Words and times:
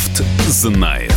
Бофт 0.00 0.22
знает. 0.48 1.12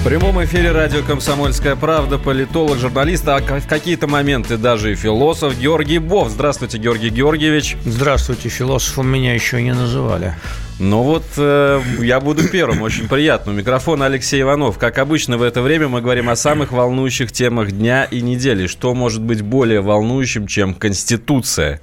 В 0.00 0.04
прямом 0.04 0.42
эфире 0.44 0.72
радио 0.72 1.02
«Комсомольская 1.02 1.76
правда» 1.76 2.16
политолог, 2.16 2.78
журналист, 2.78 3.28
а 3.28 3.38
в 3.38 3.66
какие-то 3.66 4.06
моменты 4.06 4.56
даже 4.56 4.92
и 4.92 4.94
философ 4.94 5.58
Георгий 5.58 5.98
Бов. 5.98 6.30
Здравствуйте, 6.30 6.78
Георгий 6.78 7.10
Георгиевич. 7.10 7.76
Здравствуйте, 7.84 8.48
философом 8.48 9.08
меня 9.08 9.34
еще 9.34 9.60
не 9.60 9.74
называли. 9.74 10.36
Ну 10.78 11.02
вот, 11.02 11.24
э, 11.36 11.82
я 12.00 12.20
буду 12.20 12.48
первым, 12.48 12.80
очень 12.80 13.08
приятно. 13.08 13.52
У 13.52 13.54
микрофона 13.54 14.06
Алексей 14.06 14.40
Иванов. 14.40 14.78
Как 14.78 14.96
обычно 14.96 15.36
в 15.36 15.42
это 15.42 15.60
время 15.60 15.88
мы 15.88 16.00
говорим 16.00 16.30
о 16.30 16.36
самых 16.36 16.72
волнующих 16.72 17.30
темах 17.30 17.72
дня 17.72 18.04
и 18.04 18.22
недели. 18.22 18.68
Что 18.68 18.94
может 18.94 19.20
быть 19.20 19.42
более 19.42 19.82
волнующим, 19.82 20.46
чем 20.46 20.72
Конституция? 20.72 21.82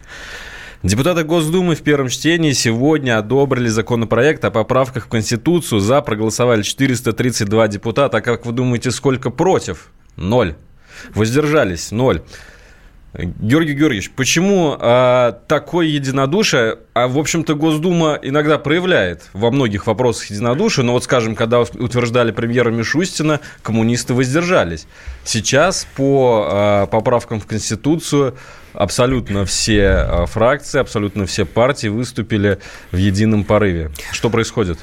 Депутаты 0.83 1.23
Госдумы 1.23 1.75
в 1.75 1.83
первом 1.83 2.09
чтении 2.09 2.53
сегодня 2.53 3.19
одобрили 3.19 3.67
законопроект 3.67 4.43
о 4.45 4.49
поправках 4.49 5.05
в 5.05 5.09
Конституцию. 5.09 5.79
За 5.79 6.01
проголосовали 6.01 6.63
432 6.63 7.67
депутата. 7.67 8.17
А 8.17 8.21
как 8.21 8.47
вы 8.47 8.51
думаете, 8.51 8.89
сколько 8.89 9.29
против? 9.29 9.91
Ноль. 10.15 10.55
Воздержались? 11.13 11.91
Ноль. 11.91 12.23
Георгий 13.13 13.73
Георгиевич, 13.73 14.11
почему 14.11 14.77
а, 14.79 15.33
такое 15.47 15.87
единодушие, 15.87 16.77
а, 16.93 17.09
в 17.09 17.17
общем-то, 17.17 17.55
Госдума 17.55 18.17
иногда 18.21 18.57
проявляет 18.57 19.29
во 19.33 19.51
многих 19.51 19.85
вопросах 19.85 20.29
единодушие, 20.29 20.85
но 20.85 20.93
вот, 20.93 21.03
скажем, 21.03 21.35
когда 21.35 21.59
утверждали 21.59 22.31
премьера 22.31 22.69
Мишустина, 22.69 23.41
коммунисты 23.63 24.13
воздержались. 24.13 24.87
Сейчас 25.25 25.85
по 25.97 26.47
а, 26.49 26.85
поправкам 26.85 27.41
в 27.41 27.47
Конституцию 27.47 28.37
абсолютно 28.71 29.43
все 29.43 29.87
а, 29.89 30.25
фракции, 30.25 30.79
абсолютно 30.79 31.25
все 31.25 31.43
партии 31.43 31.87
выступили 31.87 32.59
в 32.91 32.97
едином 32.97 33.43
порыве. 33.43 33.91
Что 34.13 34.29
происходит? 34.29 34.79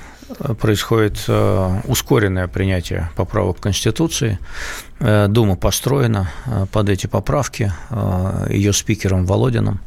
Происходит 0.58 1.24
э, 1.28 1.80
ускоренное 1.84 2.48
принятие 2.48 3.10
поправок 3.16 3.60
Конституции. 3.60 4.38
Э, 5.00 5.26
Дума 5.28 5.56
построена 5.56 6.30
э, 6.46 6.66
под 6.70 6.88
эти 6.88 7.06
поправки 7.06 7.72
ее 8.48 8.72
спикером 8.72 9.26
Володиным. 9.26 9.80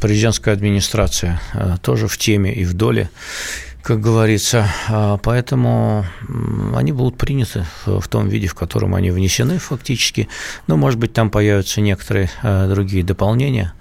Президентская 0.00 0.52
администрация 0.52 1.40
тоже 1.80 2.06
в 2.06 2.18
теме 2.18 2.52
и 2.54 2.64
в 2.64 2.74
доле 2.74 3.08
как 3.82 4.00
говорится. 4.00 4.68
Поэтому 5.22 6.06
они 6.76 6.92
будут 6.92 7.16
приняты 7.16 7.64
в 7.84 8.06
том 8.08 8.28
виде, 8.28 8.46
в 8.46 8.54
котором 8.54 8.94
они 8.94 9.10
внесены 9.10 9.58
фактически. 9.58 10.28
Но, 10.68 10.76
может 10.76 11.00
быть, 11.00 11.14
там 11.14 11.30
появятся 11.30 11.80
некоторые 11.80 12.30
другие 12.42 13.02
дополнения. 13.02 13.72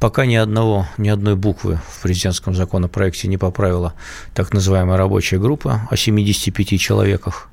Пока 0.00 0.26
ни 0.26 0.36
одного, 0.36 0.86
ни 0.96 1.08
одной 1.08 1.34
буквы 1.34 1.80
в 1.88 2.02
президентском 2.02 2.54
законопроекте 2.54 3.26
не 3.26 3.36
поправила 3.36 3.94
так 4.32 4.52
называемая 4.52 4.96
рабочая 4.96 5.38
группа 5.38 5.88
о 5.90 5.96
75 5.96 6.80
человеках. 6.80 7.48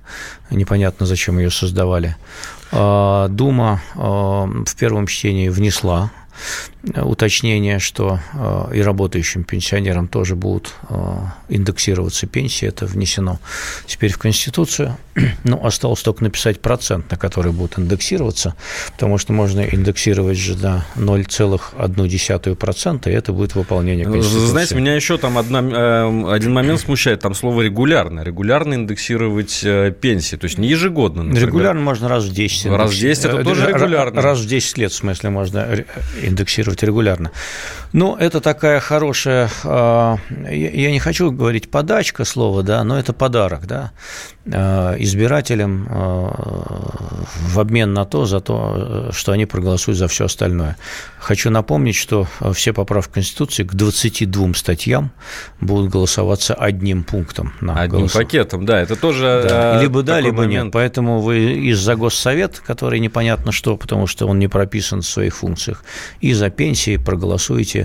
Непонятно, 0.51 1.07
зачем 1.07 1.39
ее 1.39 1.49
создавали. 1.49 2.15
А, 2.71 3.29
Дума 3.29 3.81
а, 3.95 4.45
в 4.45 4.75
первом 4.75 5.07
чтении 5.07 5.49
внесла 5.49 6.11
уточнение, 6.95 7.79
что 7.79 8.19
э, 8.33 8.75
и 8.75 8.81
работающим 8.81 9.43
пенсионерам 9.43 10.07
тоже 10.07 10.35
будут 10.35 10.73
э, 10.89 10.95
индексироваться 11.49 12.27
пенсии, 12.27 12.67
это 12.67 12.85
внесено 12.85 13.39
теперь 13.85 14.11
в 14.11 14.17
Конституцию. 14.17 14.97
Ну, 15.43 15.63
осталось 15.63 16.01
только 16.01 16.23
написать 16.23 16.59
процент, 16.59 17.11
на 17.11 17.17
который 17.17 17.51
будут 17.51 17.77
индексироваться, 17.77 18.55
потому 18.91 19.17
что 19.17 19.31
можно 19.31 19.61
индексировать 19.61 20.37
же 20.37 20.55
до 20.55 20.85
0,1%, 20.95 23.09
и 23.09 23.13
это 23.13 23.31
будет 23.31 23.55
выполнение 23.55 24.05
Конституции. 24.05 24.47
Знаете, 24.47 24.75
меня 24.75 24.95
еще 24.95 25.17
там 25.17 25.37
одна, 25.37 25.61
э, 25.61 26.31
один 26.31 26.53
момент 26.53 26.79
смущает, 26.79 27.21
там 27.21 27.35
слово 27.35 27.61
«регулярно». 27.61 28.21
Регулярно 28.21 28.73
индексировать 28.73 29.65
пенсии, 30.01 30.35
то 30.35 30.45
есть 30.45 30.57
не 30.57 30.67
ежегодно, 30.67 31.23
например. 31.23 31.47
Регулярно 31.47 31.81
можно 31.81 32.09
раз 32.09 32.25
в 32.25 32.33
10. 32.33 32.65
Раз 32.67 32.91
в 32.91 32.99
10 32.99 33.25
это 33.25 33.43
тоже 33.43 33.67
регулярно. 33.67 34.21
Раз 34.21 34.39
в 34.39 34.47
10 34.47 34.77
лет, 34.77 34.91
в 34.91 34.95
смысле, 34.95 35.29
можно 35.29 35.85
индексировать 36.25 36.83
регулярно. 36.83 37.31
Ну, 37.95 38.17
это 38.17 38.41
такая 38.41 38.81
хорошая, 38.81 39.49
а, 39.63 40.17
я 40.29 40.91
не 40.91 40.99
хочу 40.99 41.31
говорить 41.31 41.71
подачка 41.71 42.25
слова, 42.25 42.61
да, 42.61 42.83
но 42.83 42.99
это 42.99 43.13
подарок, 43.13 43.67
да, 43.67 43.93
а, 44.51 44.95
избирателям 44.99 45.87
а, 45.89 47.25
в 47.47 47.57
обмен 47.57 47.93
на 47.93 48.03
то, 48.03 48.25
за 48.25 48.41
то, 48.41 49.11
что 49.13 49.31
они 49.31 49.45
проголосуют 49.45 49.97
за 49.97 50.09
все 50.09 50.25
остальное. 50.25 50.75
Хочу 51.19 51.49
напомнить, 51.49 51.95
что 51.95 52.27
все 52.53 52.73
поправки 52.73 53.13
Конституции 53.13 53.63
к 53.63 53.73
22 53.73 54.55
статьям 54.55 55.11
будут 55.61 55.89
голосоваться 55.89 56.53
одним 56.53 57.05
пунктом. 57.05 57.53
На 57.61 57.79
одним 57.79 57.99
голос... 57.99 58.11
пакетом, 58.11 58.65
да, 58.65 58.81
это 58.81 58.97
тоже 58.97 59.45
да. 59.47 59.81
Либо 59.81 60.03
да, 60.03 60.19
либо 60.19 60.39
момент. 60.39 60.65
нет. 60.65 60.73
Поэтому 60.73 61.21
вы 61.21 61.69
из-за 61.69 61.95
Госсовет, 61.95 62.59
который 62.59 62.99
непонятно 62.99 63.53
что, 63.53 63.77
потому 63.77 64.05
что 64.05 64.27
он 64.27 64.37
не 64.37 64.49
прописан 64.49 65.01
в 65.01 65.07
своих 65.07 65.37
функциях, 65.37 65.85
и 66.19 66.33
за 66.33 66.49
пенсии 66.49 66.97
проголосуете 66.97 67.84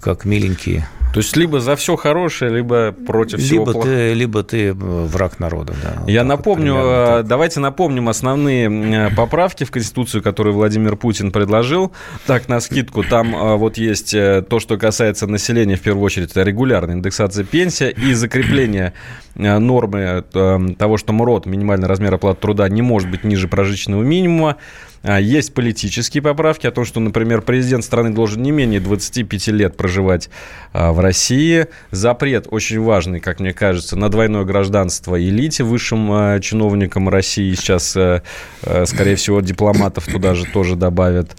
как 0.00 0.24
миленькие. 0.24 0.86
То 1.16 1.20
есть 1.20 1.34
либо 1.34 1.60
за 1.60 1.76
все 1.76 1.96
хорошее, 1.96 2.50
либо 2.50 2.92
против 2.92 3.38
либо 3.38 3.46
всего 3.46 3.64
плохого. 3.64 3.86
Ты, 3.86 4.12
либо 4.12 4.42
ты 4.42 4.74
враг 4.74 5.40
народа. 5.40 5.72
Да, 5.82 6.02
Я 6.06 6.24
напомню, 6.24 6.74
вот 6.74 6.82
э, 6.82 7.22
давайте 7.22 7.58
напомним 7.60 8.10
основные 8.10 8.68
э, 8.68 9.10
поправки 9.16 9.64
в 9.64 9.70
Конституцию, 9.70 10.22
которые 10.22 10.52
Владимир 10.52 10.96
Путин 10.96 11.30
предложил. 11.30 11.92
Так, 12.26 12.48
на 12.48 12.60
скидку, 12.60 13.02
там 13.02 13.34
э, 13.34 13.56
вот 13.56 13.78
есть 13.78 14.10
то, 14.10 14.58
что 14.60 14.76
касается 14.76 15.26
населения, 15.26 15.76
в 15.76 15.80
первую 15.80 16.04
очередь, 16.04 16.32
это 16.32 16.42
регулярная 16.42 16.96
индексация 16.96 17.46
пенсии 17.46 17.90
и 17.90 18.12
закрепление 18.12 18.92
нормы 19.36 20.24
того, 20.78 20.96
что 20.96 21.12
МРОД, 21.12 21.46
минимальный 21.46 21.88
размер 21.88 22.14
оплаты 22.14 22.40
труда, 22.40 22.68
не 22.68 22.82
может 22.82 23.10
быть 23.10 23.24
ниже 23.24 23.48
прожиточного 23.48 24.02
минимума. 24.02 24.56
А, 25.06 25.20
есть 25.20 25.54
политические 25.54 26.22
поправки 26.22 26.66
о 26.66 26.72
том, 26.72 26.84
что, 26.84 26.98
например, 26.98 27.42
президент 27.42 27.84
страны 27.84 28.10
должен 28.10 28.42
не 28.42 28.50
менее 28.50 28.80
25 28.80 29.48
лет 29.48 29.76
проживать 29.76 30.28
а, 30.72 30.92
в 30.92 30.98
России. 30.98 31.66
Запрет 31.92 32.48
очень 32.50 32.80
важный, 32.80 33.20
как 33.20 33.38
мне 33.38 33.52
кажется, 33.52 33.96
на 33.96 34.08
двойное 34.08 34.44
гражданство 34.44 35.20
элите, 35.20 35.62
высшим 35.62 36.10
а, 36.10 36.40
чиновникам 36.40 37.08
России. 37.08 37.54
Сейчас, 37.54 37.90
скорее 37.90 39.16
всего, 39.16 39.40
дипломатов 39.40 40.06
туда 40.06 40.34
же 40.34 40.44
тоже 40.44 40.74
добавят. 40.74 41.36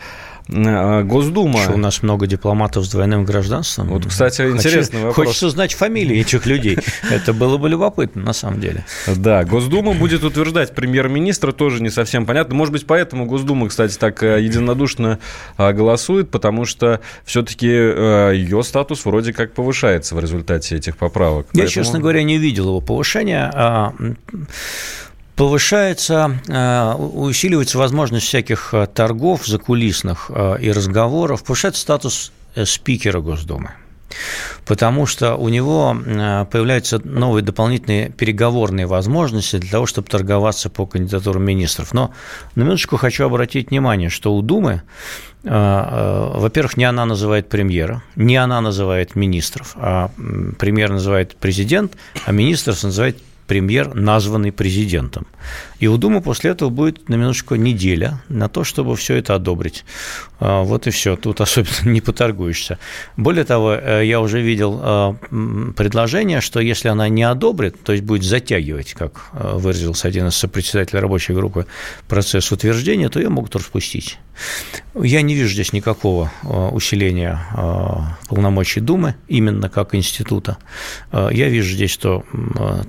Э, 0.50 1.04
Госдума. 1.04 1.60
Что 1.60 1.74
у 1.74 1.78
нас 1.78 2.02
много 2.04 2.28
дипломатов 2.28 2.86
с 2.86 2.90
двойным 2.90 3.26
гражданством. 3.26 3.90
Вот, 3.90 4.06
кстати, 4.06 4.42
интересный 4.42 4.98
Хочу, 4.98 5.08
вопрос. 5.08 5.28
Хочется 5.28 5.48
узнать 5.48 5.74
фамилии 5.74 6.20
этих 6.20 6.46
людей. 6.46 6.78
Это 7.12 7.34
было 7.34 7.58
бы 7.58 7.70
любопытно, 7.70 8.24
на 8.24 8.34
самом 8.34 8.60
деле. 8.60 8.86
Да, 9.08 9.44
Госдума 9.44 9.94
будет 9.94 10.24
утверждать 10.24 10.74
премьер-министра, 10.74 11.52
тоже 11.52 11.82
не 11.82 11.90
совсем 11.90 12.26
понятно. 12.26 12.56
Может 12.56 12.74
быть, 12.74 12.86
поэтому 12.86 13.26
Госдума, 13.26 13.68
кстати, 13.68 13.98
так 13.98 14.24
э, 14.24 14.42
единодушно 14.42 15.20
э, 15.58 15.74
голосует, 15.74 16.30
потому 16.30 16.66
что 16.66 17.02
все-таки 17.26 17.68
ее 17.68 18.64
статус 18.64 19.06
вроде 19.06 19.34
как 19.34 19.54
повышается 19.54 20.16
в 20.16 20.20
результате 20.20 20.76
этих 20.76 20.98
поправок. 20.98 21.48
Я, 21.54 21.64
Поэтому... 21.64 21.70
честно 21.70 22.00
говоря, 22.00 22.24
не 22.24 22.38
видел 22.38 22.66
его 22.66 22.82
повышения. 22.82 23.52
Повышается, 25.38 26.40
э, 26.48 26.94
усиливается 26.96 27.78
возможность 27.78 28.26
всяких 28.26 28.74
э, 28.74 28.88
торгов 28.88 29.46
закулисных 29.46 30.32
э, 30.34 30.58
и 30.60 30.72
разговоров, 30.72 31.44
повышается 31.44 31.80
статус 31.82 32.32
спикера 32.66 33.20
Госдумы. 33.20 33.70
Потому 34.66 35.06
что 35.06 35.36
у 35.36 35.50
него 35.50 35.96
появляются 36.50 37.00
новые 37.04 37.44
дополнительные 37.44 38.10
переговорные 38.10 38.88
возможности 38.88 39.58
для 39.58 39.70
того, 39.70 39.86
чтобы 39.86 40.08
торговаться 40.08 40.72
по 40.72 40.88
кандидатурам 40.88 41.44
министров. 41.44 41.94
Но 41.94 42.14
на 42.56 42.64
минуточку 42.64 42.98
хочу 42.98 43.26
обратить 43.26 43.70
внимание, 43.70 44.10
что 44.10 44.34
у 44.34 44.42
Думы, 44.42 44.82
во-первых, 45.44 46.78
не 46.78 46.86
она 46.86 47.06
называет 47.06 47.50
премьера, 47.50 48.02
не 48.16 48.38
она 48.38 48.60
называет 48.62 49.16
министров, 49.16 49.74
а 49.76 50.10
премьер 50.58 50.90
называет 50.90 51.36
президент, 51.36 51.96
а 52.26 52.32
министр 52.32 52.76
называет 52.82 53.22
премьер, 53.48 53.96
названный 53.96 54.52
президентом. 54.52 55.26
И 55.80 55.88
у 55.88 55.98
Думы 55.98 56.22
после 56.22 56.52
этого 56.52 56.70
будет 56.70 57.10
на 57.10 57.16
минуточку 57.16 57.56
неделя 57.56 58.22
на 58.30 58.50
то, 58.50 58.64
чтобы 58.64 58.96
все 58.96 59.16
это 59.16 59.36
одобрить. 59.36 59.86
А, 60.40 60.64
вот 60.64 60.88
и 60.88 60.90
все. 60.90 61.16
Тут 61.16 61.42
особенно 61.42 61.76
не 61.90 62.02
поторгуешься. 62.02 62.78
Более 63.16 63.46
того, 63.46 63.74
э, 63.74 64.06
я 64.06 64.20
уже 64.20 64.42
видел 64.42 64.80
а, 64.82 65.16
предложение, 65.76 66.42
что 66.42 66.60
если 66.60 66.90
она 66.90 67.10
не 67.10 67.24
одобрит, 67.24 67.82
то 67.84 67.94
есть 67.94 68.04
будет 68.04 68.24
затягивать, 68.24 68.94
как 68.94 69.30
э, 69.34 69.54
выразился 69.56 70.08
один 70.08 70.28
из 70.28 70.36
сопредседателей 70.36 71.00
рабочей 71.00 71.34
группы, 71.34 71.66
процесс 72.08 72.52
утверждения, 72.52 73.10
то 73.10 73.20
ее 73.20 73.30
могут 73.30 73.56
распустить. 73.56 74.20
Я 75.04 75.22
не 75.22 75.36
вижу 75.36 75.54
здесь 75.54 75.74
никакого 75.74 76.32
усиления 76.72 77.40
полномочий 78.28 78.80
Думы, 78.80 79.16
именно 79.28 79.70
как 79.70 79.96
института. 79.96 80.58
Я 81.12 81.50
вижу 81.50 81.74
здесь, 81.74 81.92
что 81.92 82.24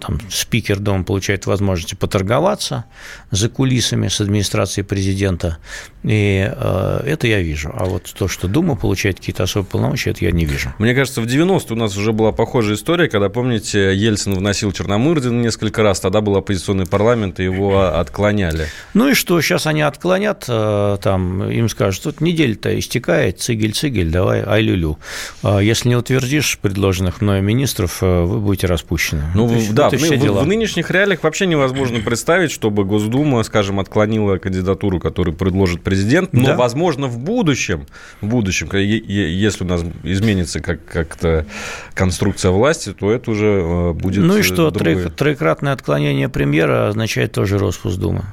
там, 0.01 0.21
спикер 0.31 0.79
Дома 0.79 1.05
получает 1.05 1.47
возможность 1.47 1.99
поторговаться 1.99 2.85
за 3.31 3.49
кулисами 3.49 4.09
с 4.09 4.21
администрацией 4.21 4.85
президента, 4.85 5.59
и 6.03 6.51
это 6.51 7.27
я 7.27 7.41
вижу. 7.41 7.73
А 7.75 7.85
вот 7.85 8.13
то, 8.17 8.29
что 8.29 8.49
Дума 8.49 8.77
получает 8.77 9.19
какие-то 9.19 9.43
особые 9.43 9.69
полномочия, 9.69 10.11
это 10.11 10.25
я 10.25 10.31
не 10.31 10.45
вижу. 10.45 10.73
Мне 10.79 10.95
кажется, 10.95 11.21
в 11.21 11.27
90-е 11.27 11.73
у 11.73 11.77
нас 11.77 11.97
уже 11.97 12.13
была 12.13 12.33
похожая 12.33 12.77
история, 12.77 13.09
когда, 13.09 13.29
помните, 13.29 13.95
Ельцин 13.95 14.35
вносил 14.35 14.73
Черномырдина 14.73 15.41
несколько 15.41 15.83
раз, 15.83 16.01
тогда 16.01 16.21
был 16.21 16.37
оппозиционный 16.37 16.87
парламент, 16.87 17.41
и 17.41 17.45
его 17.45 17.81
отклоняли. 17.81 18.67
Ну 18.95 19.09
и 19.11 19.15
что, 19.15 19.41
сейчас 19.41 19.67
они 19.67 19.83
отклонят, 19.83 20.45
э, 20.49 20.99
там, 21.03 21.51
им 21.51 21.69
скажут, 21.69 21.98
тут 21.99 22.21
неделя-то 22.21 22.79
истекает, 22.79 23.41
цигель-цигель, 23.41 24.11
давай, 24.11 24.43
ай-лю-лю. 24.45 24.99
А 25.43 25.59
если 25.59 25.89
не 25.89 25.97
утвердишь 25.97 26.59
предложенных 26.61 27.21
мною 27.21 27.43
министров, 27.43 27.99
э, 28.03 28.23
вы 28.23 28.41
будете 28.41 28.67
распущены. 28.67 29.25
Ну, 29.35 29.47
вот, 29.47 29.75
да, 29.75 29.91
вот 29.91 30.01
в, 30.01 30.11
в, 30.11 30.43
в 30.43 30.47
нынешних 30.47 30.91
реалиях 30.91 31.23
вообще 31.23 31.47
невозможно 31.47 32.01
представить, 32.01 32.51
чтобы 32.51 32.85
Госдума, 32.85 33.43
скажем, 33.43 33.81
отклонила 33.81 34.39
кандидатуру, 34.39 35.01
которую 35.01 35.35
предложит 35.37 35.83
президент, 35.83 36.33
но, 36.33 36.47
да. 36.47 36.57
возможно, 36.57 37.07
в 37.07 37.19
будущем, 37.19 37.87
в 38.21 38.27
будущем, 38.27 38.69
если 38.75 39.65
у 39.65 39.67
нас 39.67 39.83
изменится 40.03 40.61
как- 40.61 40.85
как-то 40.85 41.47
конструкция 41.95 42.51
власти, 42.51 42.93
то 42.93 43.11
это 43.11 43.31
уже 43.31 43.47
э, 43.47 43.93
будет 43.93 44.25
Ну 44.25 44.39
и 44.39 44.43
что, 44.43 44.71
другое. 44.71 45.09
троекратное 45.09 45.73
отклонение 45.73 46.29
премьера 46.29 46.89
означает 46.89 47.33
тоже 47.33 47.59
распуск 47.59 47.99
Думы. 47.99 48.25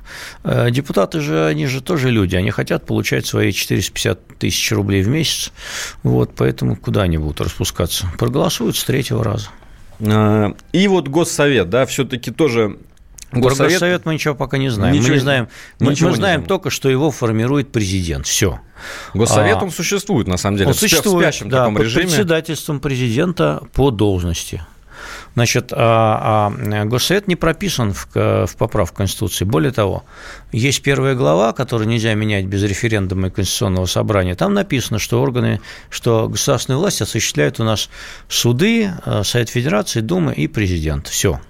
Э, 0.43 0.69
депутаты 0.71 1.21
же, 1.21 1.45
они 1.45 1.65
же 1.67 1.81
тоже 1.81 2.11
люди, 2.11 2.35
они 2.35 2.51
хотят 2.51 2.85
получать 2.85 3.25
свои 3.25 3.51
450 3.55 4.37
тысяч 4.37 4.71
рублей 4.71 5.01
в 5.03 5.07
месяц, 5.07 5.51
вот, 6.03 6.31
поэтому 6.35 6.75
куда 6.75 7.03
они 7.03 7.17
будут 7.17 7.41
распускаться? 7.41 8.07
Проголосуют 8.17 8.77
с 8.77 8.83
третьего 8.83 9.23
раза. 9.23 9.49
Э, 9.99 10.53
и 10.71 10.87
вот 10.87 11.07
Госсовет, 11.07 11.69
да, 11.69 11.85
все-таки 11.85 12.31
тоже 12.31 12.77
Госсовет... 13.31 13.73
Госсовет 13.73 14.05
мы 14.05 14.13
ничего 14.13 14.35
пока 14.35 14.57
не 14.57 14.69
знаем. 14.69 14.93
Ничего, 14.93 15.09
мы 15.09 15.13
не 15.15 15.19
знаем, 15.19 15.47
мы, 15.79 15.87
мы 15.87 15.95
знаем 15.95 16.15
знаем 16.15 16.43
только, 16.45 16.69
что 16.69 16.89
его 16.89 17.11
формирует 17.11 17.71
президент. 17.71 18.27
Все. 18.27 18.59
Госсовет 19.13 19.57
а, 19.57 19.63
он 19.63 19.71
существует, 19.71 20.27
на 20.27 20.37
самом 20.37 20.57
деле, 20.57 20.69
он 20.69 20.73
существует, 20.73 21.17
в 21.17 21.29
спящем 21.29 21.49
да, 21.49 21.59
таком 21.59 21.75
под 21.75 21.83
режиме. 21.83 22.05
председательством 22.05 22.79
президента 22.79 23.63
по 23.73 23.91
должности. 23.91 24.63
Значит, 25.35 25.73
а, 25.73 26.49
а 26.49 26.85
Госсовет 26.85 27.27
не 27.27 27.35
прописан 27.35 27.93
в, 27.93 28.07
в 28.13 28.55
поправку 28.57 28.97
Конституции. 28.97 29.43
Более 29.43 29.71
того, 29.71 30.05
есть 30.51 30.81
первая 30.81 31.13
глава, 31.13 31.51
которую 31.51 31.89
нельзя 31.89 32.13
менять 32.13 32.45
без 32.45 32.63
референдума 32.63 33.27
и 33.27 33.31
Конституционного 33.31 33.85
собрания. 33.85 34.35
Там 34.35 34.53
написано, 34.53 34.97
что 34.97 35.21
органы, 35.21 35.59
что 35.89 36.29
государственные 36.29 36.79
власти 36.79 37.03
осуществляют 37.03 37.59
у 37.59 37.65
нас 37.65 37.89
суды, 38.29 38.89
э, 39.05 39.23
Совет 39.23 39.49
Федерации, 39.49 39.99
Дума 39.99 40.31
и 40.31 40.47
президент. 40.47 41.07
Все. 41.07 41.41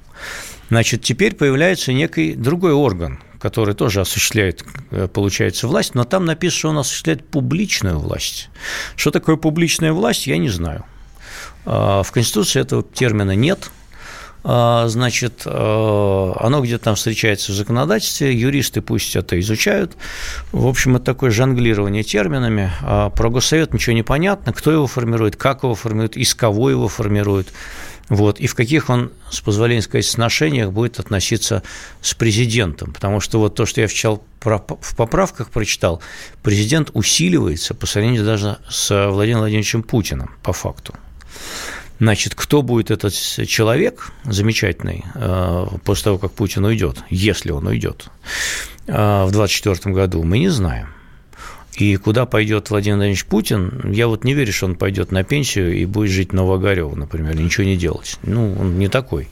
Значит, 0.70 1.04
теперь 1.04 1.36
появляется 1.36 1.94
некий 1.94 2.34
другой 2.34 2.74
орган, 2.74 3.20
который 3.40 3.76
тоже 3.76 4.02
осуществляет, 4.02 4.64
э, 4.90 5.08
получается, 5.08 5.68
власть, 5.68 5.94
но 5.94 6.06
там 6.06 6.26
написано, 6.26 6.58
что 6.58 6.70
он 6.70 6.78
осуществляет 6.80 7.28
публичную 7.28 8.00
власть. 8.00 8.50
Что 8.96 9.12
такое 9.12 9.36
публичная 9.36 9.94
власть, 9.94 10.26
я 10.26 10.40
не 10.40 10.50
знаю. 10.50 10.86
А, 11.66 12.04
в 12.04 12.12
Конституции 12.12 12.62
этого 12.62 12.84
термина 12.84 13.36
нет. 13.36 13.72
А, 14.48 14.88
значит, 14.88 15.42
э, 15.46 16.34
оно 16.40 16.62
где-то 16.62 16.84
там 16.84 16.96
встречается 16.96 17.52
в 17.52 17.56
законодательстве, 17.56 18.32
юристы 18.32 18.82
пусть 18.82 19.16
это 19.16 19.40
изучают. 19.40 19.98
В 20.52 20.68
общем, 20.68 20.98
это 20.98 21.06
такое 21.06 21.32
жонглирование 21.32 22.04
терминами. 22.04 22.72
А, 22.84 23.10
про 23.10 23.30
Госсовет 23.30 23.74
ничего 23.74 23.96
не 23.96 24.04
понятно, 24.04 24.54
кто 24.54 24.72
его 24.72 24.86
формирует, 24.86 25.36
как 25.36 25.64
его 25.64 25.74
формирует, 25.74 26.16
из 26.16 26.36
кого 26.36 26.70
его 26.70 26.88
формирует 26.88 27.48
вот, 28.08 28.40
и 28.40 28.46
в 28.46 28.54
каких 28.54 28.90
он, 28.90 29.12
с 29.32 29.42
позволения 29.42 29.82
сказать, 29.82 30.06
сношениях 30.06 30.72
будет 30.72 31.00
относиться 31.00 31.64
с 32.02 32.14
президентом. 32.14 32.94
Потому 32.94 33.20
что 33.20 33.40
вот 33.40 33.56
то, 33.56 33.66
что 33.66 33.82
я 33.82 33.88
вчера 33.88 34.20
в 34.44 34.96
поправках 34.96 35.50
прочитал, 35.50 36.02
президент 36.44 36.92
усиливается 36.94 37.74
по 37.74 37.88
сравнению 37.88 38.24
даже 38.24 38.60
с 38.70 39.10
Владимиром 39.10 39.42
Владимировичем 39.42 39.82
Путиным, 39.82 40.30
по 40.44 40.54
факту. 40.54 40.94
Значит, 42.00 42.36
кто 42.36 42.62
будет 42.62 42.92
этот 42.92 43.14
человек 43.14 44.12
замечательный 44.26 45.06
э, 45.16 45.68
после 45.86 46.04
того, 46.04 46.18
как 46.18 46.32
Путин 46.34 46.66
уйдет, 46.66 46.98
если 47.10 47.52
он 47.52 47.68
уйдет 47.68 48.08
э, 48.88 49.24
в 49.26 49.32
2024 49.32 49.96
году, 49.96 50.24
мы 50.24 50.40
не 50.40 50.50
знаем. 50.50 50.95
И 51.78 51.96
куда 51.98 52.26
пойдет 52.26 52.70
Владимир 52.70 52.98
Владимирович 52.98 53.26
Путин, 53.26 53.92
я 53.92 54.08
вот 54.08 54.24
не 54.24 54.34
верю, 54.34 54.54
что 54.54 54.66
он 54.66 54.76
пойдет 54.76 55.12
на 55.12 55.24
пенсию 55.24 55.76
и 55.76 55.86
будет 55.86 56.12
жить 56.12 56.32
в 56.32 56.34
Новогарево, 56.34 56.96
например, 56.96 57.36
ничего 57.36 57.66
не 57.66 57.76
делать. 57.76 58.18
Ну, 58.24 58.56
он 58.60 58.80
не 58.80 58.88
такой. 58.88 59.28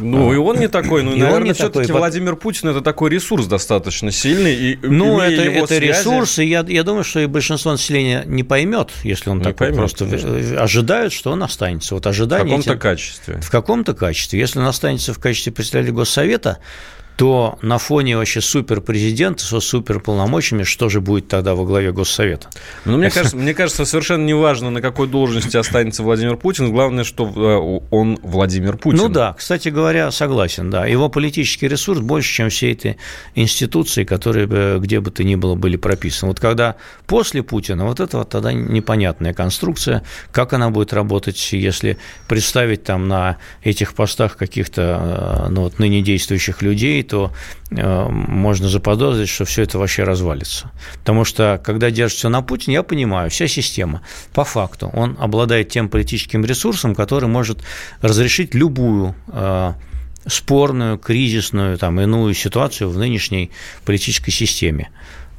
Ну, 0.00 0.30
а. 0.30 0.34
и 0.34 0.36
он 0.36 0.58
не 0.58 0.68
такой. 0.68 1.02
Ну, 1.02 1.14
и 1.14 1.18
наверное, 1.18 1.54
все-таки 1.54 1.86
такой. 1.86 2.00
Владимир 2.00 2.36
Путин– 2.36 2.68
это 2.70 2.80
такой 2.80 3.10
ресурс 3.10 3.46
достаточно 3.46 4.10
сильный. 4.10 4.54
И, 4.54 4.78
ну, 4.82 5.18
это, 5.18 5.42
его 5.42 5.64
это 5.64 5.74
связи... 5.74 5.84
ресурс, 5.86 6.38
и 6.38 6.44
я, 6.44 6.64
я 6.68 6.82
думаю, 6.82 7.04
что 7.04 7.20
и 7.20 7.26
большинство 7.26 7.72
населения 7.72 8.22
не 8.26 8.44
поймет, 8.44 8.90
если 9.02 9.30
он 9.30 9.38
не 9.38 9.44
такой. 9.44 9.68
Поймет, 9.68 9.78
просто 9.78 10.06
конечно. 10.06 10.62
ожидают, 10.62 11.12
что 11.12 11.32
он 11.32 11.42
останется. 11.42 11.94
Вот 11.94 12.06
ожидание 12.06 12.56
в 12.56 12.58
каком-то 12.58 12.80
качестве. 12.80 13.40
В 13.40 13.50
каком-то 13.50 13.94
качестве. 13.94 14.38
Если 14.38 14.58
он 14.58 14.66
останется 14.66 15.12
в 15.12 15.18
качестве 15.18 15.52
председателя 15.52 15.92
Госсовета, 15.92 16.58
то 17.20 17.58
на 17.60 17.76
фоне 17.76 18.16
вообще 18.16 18.40
суперпрезидента 18.40 19.44
со 19.44 19.60
суперполномочиями, 19.60 20.62
что 20.62 20.88
же 20.88 21.02
будет 21.02 21.28
тогда 21.28 21.54
во 21.54 21.66
главе 21.66 21.92
Госсовета? 21.92 22.48
Ну, 22.86 22.96
мне 22.96 23.10
кажется, 23.10 23.36
мне 23.36 23.52
кажется, 23.52 23.84
совершенно 23.84 24.24
неважно, 24.24 24.70
на 24.70 24.80
какой 24.80 25.06
должности 25.06 25.54
останется 25.58 26.02
Владимир 26.02 26.38
Путин, 26.38 26.72
главное, 26.72 27.04
что 27.04 27.26
э, 27.26 27.86
он 27.94 28.18
Владимир 28.22 28.78
Путин. 28.78 29.00
Ну 29.00 29.08
да, 29.10 29.34
кстати 29.36 29.68
говоря, 29.68 30.10
согласен, 30.12 30.70
да. 30.70 30.86
Его 30.86 31.10
политический 31.10 31.68
ресурс 31.68 32.00
больше, 32.00 32.32
чем 32.32 32.48
все 32.48 32.70
эти 32.70 32.96
институции, 33.34 34.04
которые 34.04 34.78
где 34.80 35.00
бы 35.00 35.10
то 35.10 35.22
ни 35.22 35.34
было 35.34 35.56
были 35.56 35.76
прописаны. 35.76 36.30
Вот 36.30 36.40
когда 36.40 36.76
после 37.06 37.42
Путина, 37.42 37.84
вот 37.84 38.00
это 38.00 38.16
вот 38.16 38.30
тогда 38.30 38.54
непонятная 38.54 39.34
конструкция, 39.34 40.04
как 40.32 40.54
она 40.54 40.70
будет 40.70 40.94
работать, 40.94 41.52
если 41.52 41.98
представить 42.28 42.84
там 42.84 43.08
на 43.08 43.36
этих 43.62 43.92
постах 43.92 44.38
каких-то 44.38 45.44
э, 45.46 45.50
ну, 45.50 45.64
вот, 45.64 45.78
ныне 45.78 46.00
действующих 46.00 46.62
людей, 46.62 47.09
то 47.10 47.32
э, 47.70 48.08
можно 48.08 48.68
заподозрить, 48.68 49.28
что 49.28 49.44
все 49.44 49.62
это 49.62 49.78
вообще 49.78 50.04
развалится. 50.04 50.70
Потому 51.00 51.24
что, 51.24 51.60
когда 51.62 51.90
держится 51.90 52.28
на 52.28 52.40
Путине, 52.40 52.74
я 52.74 52.82
понимаю, 52.84 53.30
вся 53.30 53.48
система, 53.48 54.00
по 54.32 54.44
факту, 54.44 54.90
он 54.94 55.16
обладает 55.18 55.68
тем 55.68 55.88
политическим 55.88 56.44
ресурсом, 56.44 56.94
который 56.94 57.28
может 57.28 57.62
разрешить 58.00 58.54
любую 58.54 59.16
э, 59.26 59.72
спорную, 60.26 60.98
кризисную, 60.98 61.78
там, 61.78 62.00
иную 62.00 62.32
ситуацию 62.34 62.88
в 62.90 62.96
нынешней 62.96 63.50
политической 63.84 64.30
системе 64.30 64.90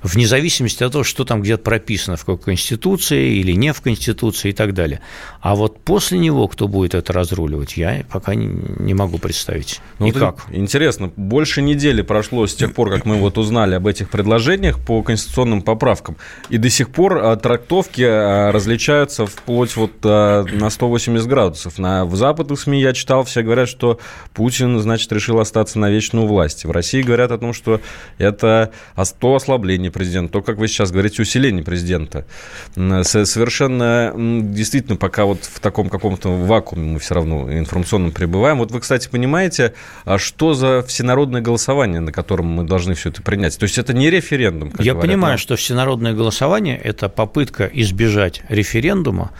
вне 0.03 0.27
зависимости 0.27 0.83
от 0.83 0.92
того, 0.92 1.03
что 1.03 1.25
там 1.25 1.42
где-то 1.42 1.63
прописано, 1.63 2.18
в 2.18 2.25
какой 2.25 2.38
Конституции 2.38 3.36
или 3.36 3.51
не 3.53 3.74
в 3.74 3.81
Конституции 3.81 4.50
и 4.50 4.53
так 4.53 4.74
далее. 4.74 5.01
А 5.41 5.55
вот 5.55 5.79
после 5.79 6.17
него 6.20 6.48
кто 6.48 6.67
будет 6.67 6.96
это 6.96 7.13
разруливать, 7.13 7.77
я 7.77 8.03
пока 8.12 8.36
не 8.36 8.93
могу 8.93 9.17
представить. 9.17 9.79
Ну, 10.00 10.08
Никак. 10.08 10.48
Вот 10.48 10.55
интересно, 10.55 11.12
больше 11.15 11.62
недели 11.62 12.01
прошло 12.01 12.48
с 12.48 12.55
тех 12.55 12.74
пор, 12.74 12.89
как 12.89 13.05
мы 13.05 13.17
вот 13.17 13.38
узнали 13.38 13.75
об 13.75 13.88
этих 13.88 14.10
предложениях 14.10 14.79
по 14.79 15.03
конституционным 15.03 15.62
поправкам, 15.62 16.17
и 16.50 16.58
до 16.58 16.70
сих 16.70 16.89
пор 16.89 17.17
а, 17.17 17.36
трактовки 17.36 18.01
а, 18.01 18.51
различаются 18.51 19.25
вплоть 19.25 19.75
вот 19.75 19.93
а, 20.03 20.43
на 20.43 20.70
180 20.70 21.27
градусов. 21.27 21.77
На, 21.77 22.05
в 22.05 22.15
западных 22.15 22.60
СМИ 22.60 22.81
я 22.81 22.93
читал, 22.93 23.24
все 23.24 23.41
говорят, 23.43 23.70
что 23.70 24.00
Путин, 24.34 24.79
значит, 24.79 25.12
решил 25.12 25.39
остаться 25.39 25.79
на 25.79 25.89
вечную 25.89 26.25
власть. 26.25 26.65
В 26.65 26.72
России 26.72 27.01
говорят 27.01 27.31
о 27.31 27.38
том, 27.38 27.53
что 27.53 27.81
это 28.17 28.72
то 29.20 29.36
ослабление 29.36 29.90
президента, 29.91 30.33
то, 30.33 30.41
как 30.41 30.57
вы 30.57 30.67
сейчас 30.67 30.91
говорите, 30.91 31.21
усиление 31.21 31.63
президента. 31.63 32.25
Совершенно 32.74 34.13
действительно 34.15 34.95
пока 34.98 35.25
вот 35.25 35.43
в 35.43 35.60
таком 35.60 35.89
каком-то 35.89 36.29
вакууме 36.29 36.93
мы 36.93 37.00
все 37.00 37.15
равно 37.15 37.51
информационном 37.51 38.12
пребываем. 38.12 38.57
Вот 38.57 38.71
вы, 38.71 38.79
кстати, 38.79 39.07
понимаете, 39.07 39.74
а 40.05 40.17
что 40.17 40.53
за 40.53 40.83
всенародное 40.88 41.41
голосование, 41.41 42.00
на 42.00 42.12
котором 42.12 42.48
мы 42.48 42.63
должны 42.63 42.93
все 42.93 43.10
это 43.10 43.21
принять? 43.21 43.57
То 43.57 43.63
есть 43.63 43.77
это 43.77 43.93
не 43.93 44.10
референдум, 44.10 44.74
Я 44.79 44.93
говорят, 44.93 45.12
понимаю, 45.12 45.33
но... 45.33 45.38
что 45.38 45.55
всенародное 45.55 46.13
голосование– 46.13 46.77
это 46.83 47.10
попытка 47.10 47.65
избежать 47.65 48.43
референдума 48.50 49.31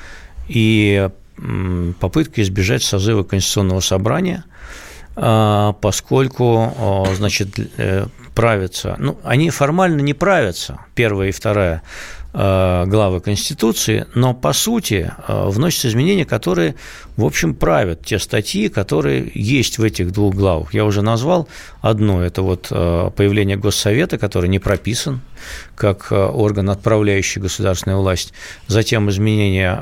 и 0.48 1.10
попытка 2.00 2.42
избежать 2.42 2.84
созыва 2.84 3.24
Конституционного 3.24 3.80
собрания, 3.80 4.44
а, 5.16 5.74
поскольку, 5.74 7.08
значит, 7.16 7.50
э, 7.78 8.06
правятся. 8.34 8.96
Ну, 8.98 9.20
они 9.24 9.50
формально 9.50 10.02
не 10.02 10.14
правятся, 10.14 10.80
первая 10.96 11.30
и 11.30 11.32
вторая 11.32 11.82
главы 12.34 13.20
Конституции, 13.20 14.06
но 14.16 14.34
по 14.34 14.54
сути 14.54 15.12
э, 15.28 15.50
вносятся 15.50 15.90
изменения, 15.90 16.26
которые, 16.26 16.76
в 17.18 17.26
общем, 17.26 17.54
правят 17.54 18.06
те 18.06 18.20
статьи, 18.20 18.70
которые 18.70 19.30
есть 19.34 19.78
в 19.78 19.84
этих 19.84 20.14
двух 20.14 20.34
главах. 20.34 20.74
Я 20.74 20.86
уже 20.86 21.02
назвал 21.02 21.50
одно, 21.82 22.24
это 22.24 22.42
вот 22.42 22.68
э, 22.72 23.12
появление 23.16 23.58
Госсовета, 23.58 24.18
который 24.18 24.50
не 24.50 24.60
прописан 24.60 25.20
как 25.76 26.12
орган, 26.12 26.70
отправляющий 26.70 27.40
государственную 27.40 28.00
власть, 28.00 28.32
затем 28.68 29.10
изменение 29.10 29.76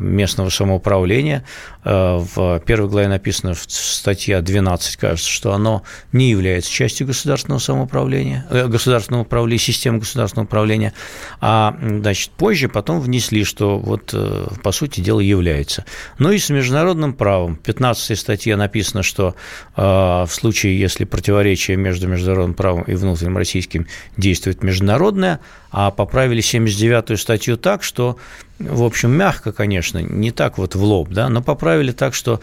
местного 0.00 0.48
самоуправления. 0.48 1.44
В 1.84 2.62
первой 2.64 2.88
главе 2.88 3.08
написано 3.08 3.52
в 3.52 3.60
статье 3.68 4.40
12, 4.40 4.96
кажется, 4.96 5.28
что 5.28 5.52
оно 5.52 5.82
не 6.12 6.30
является 6.30 6.70
частью 6.70 7.06
государственного 7.08 7.58
самоуправления, 7.58 8.46
государственного 8.50 9.24
управления, 9.24 9.58
системы 9.58 9.98
государственного 9.98 10.46
управления, 10.46 10.94
а 11.40 11.76
значит, 11.80 12.30
позже 12.32 12.68
потом 12.68 13.00
внесли, 13.00 13.44
что 13.44 13.78
вот 13.78 14.10
э, 14.12 14.46
по 14.62 14.72
сути 14.72 15.00
дела 15.00 15.20
является. 15.20 15.84
Ну 16.18 16.30
и 16.30 16.38
с 16.38 16.50
международным 16.50 17.14
правом. 17.14 17.56
В 17.56 17.60
15 17.60 18.18
статье 18.18 18.56
написано, 18.56 19.02
что 19.02 19.34
э, 19.76 19.82
в 19.82 20.28
случае, 20.30 20.78
если 20.78 21.04
противоречие 21.04 21.76
между 21.76 22.08
международным 22.08 22.54
правом 22.54 22.82
и 22.82 22.94
внутренним 22.94 23.36
российским 23.36 23.86
действует 24.16 24.62
международное, 24.62 25.40
а 25.70 25.90
поправили 25.90 26.42
79-ю 26.42 27.16
статью 27.16 27.56
так, 27.56 27.82
что, 27.82 28.18
в 28.58 28.82
общем, 28.82 29.10
мягко, 29.10 29.52
конечно, 29.52 29.98
не 29.98 30.30
так 30.30 30.58
вот 30.58 30.74
в 30.74 30.82
лоб, 30.82 31.08
да, 31.10 31.28
но 31.28 31.42
поправили 31.42 31.92
так, 31.92 32.14
что 32.14 32.40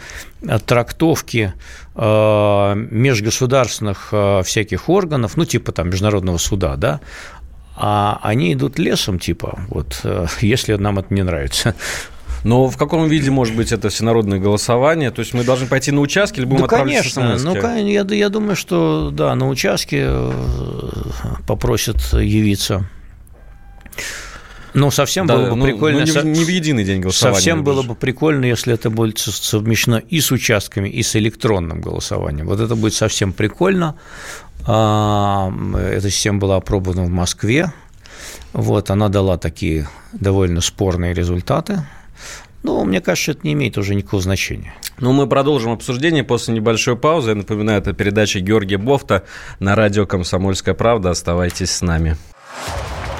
трактовки 0.65 1.53
э, 1.95 2.73
межгосударственных 2.75 4.13
всяких 4.43 4.89
органов, 4.89 5.37
ну, 5.37 5.45
типа 5.45 5.71
там 5.71 5.89
Международного 5.89 6.37
суда, 6.37 6.75
да, 6.75 7.01
а 7.81 8.19
они 8.21 8.53
идут 8.53 8.77
лесом, 8.77 9.19
типа, 9.19 9.59
вот, 9.69 10.01
э, 10.03 10.25
если 10.41 10.75
нам 10.75 10.99
это 10.99 11.13
не 11.13 11.23
нравится. 11.23 11.75
Но 12.43 12.67
в 12.67 12.77
каком 12.77 13.07
виде 13.07 13.31
может 13.31 13.55
быть 13.55 13.71
это 13.71 13.89
всенародное 13.89 14.39
голосование? 14.39 15.11
То 15.11 15.21
есть 15.21 15.33
мы 15.33 15.43
должны 15.43 15.67
пойти 15.67 15.91
на 15.91 16.01
участки 16.01 16.39
или 16.39 16.45
будем 16.45 16.61
да, 16.61 16.67
конечно, 16.67 17.37
ну, 17.37 17.55
я, 17.55 18.01
я 18.03 18.29
думаю, 18.29 18.55
что 18.55 19.11
да, 19.11 19.35
на 19.35 19.47
участке 19.47 20.05
э, 20.07 20.31
попросят 21.47 21.97
явиться. 22.13 22.87
Ну, 24.73 24.91
совсем 24.91 25.25
да, 25.25 25.35
было 25.35 25.49
бы 25.49 25.55
ну, 25.55 25.65
прикольно. 25.65 26.05
Ну, 26.05 26.23
не, 26.23 26.39
не 26.39 26.45
в 26.45 26.47
единый 26.47 26.83
день 26.83 27.01
голосования. 27.01 27.35
Совсем 27.35 27.63
было 27.63 27.81
бы 27.81 27.95
прикольно, 27.95 28.45
если 28.45 28.73
это 28.73 28.89
будет 28.89 29.17
совмещено 29.17 29.97
и 29.97 30.21
с 30.21 30.31
участками, 30.31 30.89
и 30.89 31.01
с 31.01 31.15
электронным 31.15 31.81
голосованием. 31.81 32.47
Вот 32.47 32.59
это 32.59 32.75
будет 32.75 32.93
совсем 32.93 33.33
прикольно. 33.33 33.95
А, 34.65 35.51
эта 35.77 36.09
система 36.09 36.39
была 36.39 36.57
опробована 36.57 37.03
в 37.03 37.09
Москве. 37.09 37.71
Вот, 38.53 38.89
она 38.89 39.09
дала 39.09 39.37
такие 39.37 39.87
довольно 40.11 40.61
спорные 40.61 41.13
результаты. 41.13 41.85
Но 42.63 42.83
мне 42.83 42.99
кажется, 42.99 43.31
это 43.31 43.41
не 43.43 43.53
имеет 43.53 43.77
уже 43.77 43.95
никакого 43.95 44.21
значения. 44.21 44.73
Ну, 44.97 45.13
мы 45.13 45.27
продолжим 45.27 45.71
обсуждение 45.71 46.23
после 46.23 46.53
небольшой 46.53 46.97
паузы. 46.97 47.29
Я 47.29 47.35
напоминаю, 47.35 47.79
это 47.79 47.93
передача 47.93 48.41
Георгия 48.41 48.77
Бофта 48.77 49.23
на 49.59 49.75
радио 49.75 50.05
«Комсомольская 50.05 50.73
правда». 50.73 51.11
Оставайтесь 51.11 51.71
с 51.71 51.81
нами. 51.81 52.17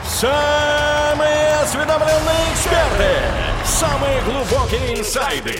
Самые 0.06 1.56
осведомленные 1.64 2.54
эксперты, 2.54 3.16
самые 3.64 4.22
глубокие 4.24 5.00
инсайды, 5.00 5.56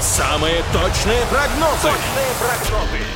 самые 0.00 0.62
точные 0.72 1.22
прогнозы. 1.28 1.88
Точные 1.88 2.32
прогнозы 2.38 3.15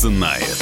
Знает. 0.00 0.56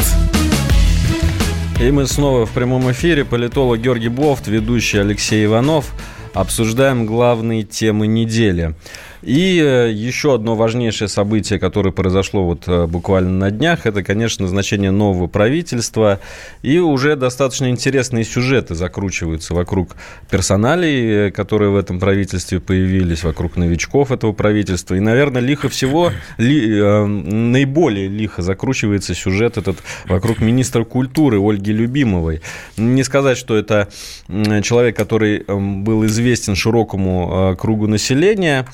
И 1.80 1.92
мы 1.92 2.08
снова 2.08 2.44
в 2.44 2.50
прямом 2.50 2.90
эфире. 2.90 3.24
Политолог 3.24 3.80
Георгий 3.80 4.08
Бофт, 4.08 4.48
ведущий 4.48 4.98
Алексей 4.98 5.44
Иванов. 5.44 5.94
Обсуждаем 6.34 7.06
главные 7.06 7.62
темы 7.62 8.08
недели. 8.08 8.74
И 9.22 9.60
э, 9.60 9.90
еще 9.92 10.34
одно 10.34 10.54
важнейшее 10.54 11.08
событие, 11.08 11.58
которое 11.58 11.90
произошло 11.90 12.44
вот 12.44 12.64
э, 12.68 12.86
буквально 12.86 13.30
на 13.30 13.50
днях, 13.50 13.84
это, 13.84 14.02
конечно, 14.02 14.44
назначение 14.44 14.90
нового 14.90 15.26
правительства. 15.26 16.20
И 16.62 16.78
уже 16.78 17.16
достаточно 17.16 17.68
интересные 17.68 18.24
сюжеты 18.24 18.74
закручиваются 18.74 19.54
вокруг 19.54 19.96
персоналей, 20.30 21.28
э, 21.28 21.30
которые 21.32 21.70
в 21.70 21.76
этом 21.76 21.98
правительстве 21.98 22.60
появились, 22.60 23.24
вокруг 23.24 23.56
новичков 23.56 24.12
этого 24.12 24.32
правительства. 24.32 24.94
И, 24.94 25.00
наверное, 25.00 25.42
лихо 25.42 25.68
всего, 25.68 26.12
ли, 26.36 26.78
э, 26.78 27.04
наиболее 27.04 28.06
лихо 28.06 28.42
закручивается 28.42 29.14
сюжет 29.14 29.56
этот 29.56 29.78
вокруг 30.06 30.40
министра 30.40 30.84
культуры 30.84 31.40
Ольги 31.40 31.72
Любимовой. 31.72 32.40
Не 32.76 33.02
сказать, 33.02 33.36
что 33.36 33.56
это 33.56 33.88
человек, 34.28 34.96
который 34.96 35.44
был 35.48 36.06
известен 36.06 36.54
широкому 36.54 37.56
кругу 37.58 37.86
населения, 37.86 38.66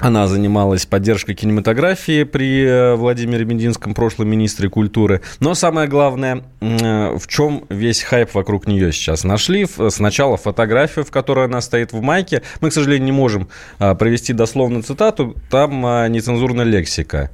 она 0.00 0.28
занималась 0.28 0.86
поддержкой 0.86 1.34
кинематографии 1.34 2.24
при 2.24 2.64
э, 2.64 2.94
Владимире 2.94 3.44
Мединском, 3.44 3.94
прошлом 3.94 4.28
министре 4.28 4.68
культуры. 4.68 5.22
Но 5.40 5.54
самое 5.54 5.88
главное, 5.88 6.44
э, 6.60 7.16
в 7.16 7.26
чем 7.26 7.64
весь 7.68 8.02
хайп 8.02 8.34
вокруг 8.34 8.66
нее 8.66 8.92
сейчас. 8.92 9.24
Нашли 9.24 9.66
сначала 9.88 10.36
фотографию, 10.36 11.04
в 11.04 11.10
которой 11.10 11.46
она 11.46 11.60
стоит 11.60 11.92
в 11.92 12.00
майке. 12.00 12.42
Мы, 12.60 12.70
к 12.70 12.72
сожалению, 12.72 13.06
не 13.06 13.12
можем 13.12 13.48
а, 13.78 13.94
провести 13.94 14.32
дословно 14.32 14.82
цитату. 14.82 15.36
Там 15.50 15.84
а, 15.84 16.06
нецензурная 16.08 16.64
лексика. 16.64 17.30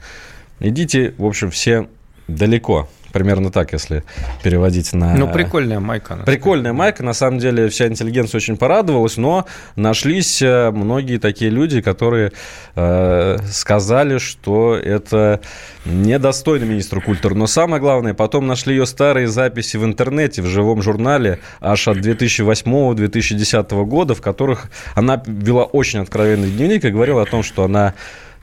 Идите, 0.60 1.14
в 1.18 1.26
общем, 1.26 1.50
все 1.50 1.88
далеко. 2.28 2.88
Примерно 3.14 3.52
так, 3.52 3.72
если 3.72 4.02
переводить 4.42 4.92
на... 4.92 5.14
Ну, 5.14 5.28
прикольная 5.30 5.78
майка. 5.78 6.16
Прикольная 6.26 6.72
майка. 6.72 7.04
На 7.04 7.12
самом 7.12 7.38
деле 7.38 7.68
вся 7.68 7.86
интеллигенция 7.86 8.38
очень 8.38 8.56
порадовалась, 8.56 9.16
но 9.16 9.46
нашлись 9.76 10.42
э, 10.42 10.72
многие 10.72 11.18
такие 11.18 11.48
люди, 11.48 11.80
которые 11.80 12.32
э, 12.74 13.38
сказали, 13.52 14.18
что 14.18 14.74
это 14.74 15.40
недостойно 15.84 16.64
министру 16.64 17.00
культуры. 17.00 17.36
Но 17.36 17.46
самое 17.46 17.80
главное, 17.80 18.14
потом 18.14 18.48
нашли 18.48 18.74
ее 18.74 18.84
старые 18.84 19.28
записи 19.28 19.76
в 19.76 19.84
интернете, 19.84 20.42
в 20.42 20.46
живом 20.46 20.82
журнале 20.82 21.38
аж 21.60 21.86
от 21.86 21.98
2008-2010 21.98 23.84
года, 23.84 24.16
в 24.16 24.22
которых 24.22 24.72
она 24.96 25.22
вела 25.24 25.62
очень 25.62 26.00
откровенный 26.00 26.50
дневник 26.50 26.84
и 26.84 26.90
говорила 26.90 27.22
о 27.22 27.26
том, 27.26 27.44
что 27.44 27.62
она 27.62 27.94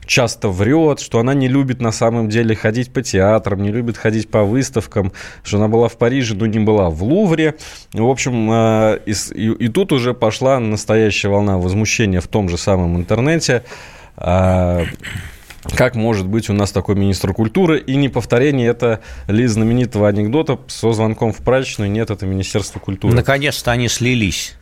часто 0.06 0.48
врет, 0.48 1.00
что 1.00 1.18
она 1.18 1.34
не 1.34 1.48
любит 1.48 1.80
на 1.80 1.92
самом 1.92 2.28
деле 2.28 2.54
ходить 2.54 2.92
по 2.92 3.02
театрам, 3.02 3.62
не 3.62 3.70
любит 3.70 3.96
ходить 3.96 4.28
по 4.28 4.44
выставкам, 4.44 5.12
что 5.44 5.58
она 5.58 5.68
была 5.68 5.88
в 5.88 5.96
Париже, 5.96 6.34
но 6.34 6.46
не 6.46 6.58
была 6.58 6.90
в 6.90 7.02
Лувре. 7.02 7.54
В 7.92 8.08
общем, 8.08 8.50
э, 8.50 8.98
и, 9.06 9.12
и, 9.12 9.68
тут 9.68 9.92
уже 9.92 10.14
пошла 10.14 10.58
настоящая 10.58 11.28
волна 11.28 11.58
возмущения 11.58 12.20
в 12.20 12.28
том 12.28 12.48
же 12.48 12.58
самом 12.58 12.96
интернете. 12.96 13.64
А, 14.16 14.84
как 15.70 15.94
может 15.94 16.26
быть 16.26 16.50
у 16.50 16.52
нас 16.52 16.72
такой 16.72 16.96
министр 16.96 17.32
культуры? 17.32 17.78
И 17.78 17.94
не 17.96 18.08
повторение 18.08 18.68
это 18.68 19.00
ли 19.28 19.46
знаменитого 19.46 20.08
анекдота 20.08 20.58
со 20.66 20.92
звонком 20.92 21.32
в 21.32 21.38
прачечную? 21.38 21.90
Нет, 21.90 22.10
это 22.10 22.26
Министерство 22.26 22.80
культуры. 22.80 23.14
Наконец-то 23.14 23.70
они 23.70 23.88
слились. 23.88 24.54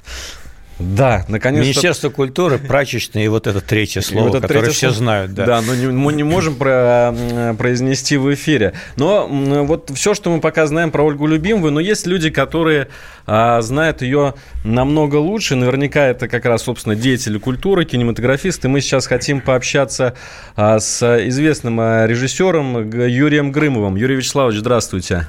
Да, 0.81 1.25
наконец-то. 1.29 1.67
Министерство 1.67 2.09
культуры, 2.09 2.59
прачечное 2.59 3.25
и 3.25 3.29
вот 3.29 3.47
это 3.47 3.61
третье 3.61 4.01
слово, 4.01 4.29
вот 4.29 4.35
это 4.37 4.43
которое 4.43 4.61
третье 4.61 4.75
все 4.75 4.87
слово. 4.89 4.99
знают. 4.99 5.35
Да, 5.35 5.47
да 5.47 5.61
но 5.61 5.75
не, 5.75 5.87
мы 5.87 6.13
не 6.13 6.23
можем 6.23 6.57
про, 6.57 7.15
произнести 7.59 8.17
в 8.17 8.33
эфире. 8.35 8.73
Но 8.97 9.27
вот 9.29 9.91
все, 9.95 10.15
что 10.15 10.31
мы 10.31 10.41
пока 10.41 10.67
знаем 10.67 10.91
про 10.91 11.03
Ольгу 11.05 11.27
Любимову, 11.27 11.71
но 11.71 11.81
есть 11.81 12.07
люди, 12.07 12.31
которые 12.31 12.89
а, 13.27 13.61
знают 13.61 14.03
ее 14.03 14.35
намного 14.65 15.17
лучше. 15.17 15.55
Наверняка 15.55 16.07
это 16.07 16.29
как 16.29 16.45
раз, 16.47 16.63
собственно, 16.63 16.97
деятели 16.97 17.39
культуры, 17.39 17.85
кинематографисты. 17.85 18.69
Мы 18.69 18.81
сейчас 18.81 19.07
хотим 19.07 19.41
пообщаться 19.41 20.15
а, 20.57 20.81
с 20.81 21.03
известным 21.29 21.79
а, 21.81 22.07
режиссером 22.07 22.91
Юрием 22.91 23.53
Грымовым. 23.53 23.97
Юрий 23.97 24.17
Вячеславович, 24.17 24.59
здравствуйте. 24.59 25.27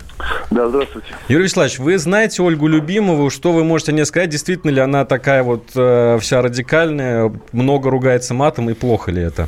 Да, 0.49 0.67
здравствуйте. 0.67 1.09
Юрий 1.27 1.43
Вячеславович, 1.43 1.79
вы 1.79 1.97
знаете 1.97 2.41
Ольгу 2.41 2.67
Любимову. 2.67 3.29
Что 3.29 3.51
вы 3.51 3.63
можете 3.63 3.91
мне 3.91 4.05
сказать? 4.05 4.29
Действительно 4.29 4.71
ли 4.71 4.79
она 4.79 5.05
такая 5.05 5.40
вот 5.43 5.71
э, 5.75 6.17
вся 6.19 6.41
радикальная, 6.41 7.31
много 7.51 7.89
ругается 7.89 8.33
матом 8.33 8.69
и 8.69 8.73
плохо 8.73 9.11
ли 9.11 9.21
это? 9.21 9.47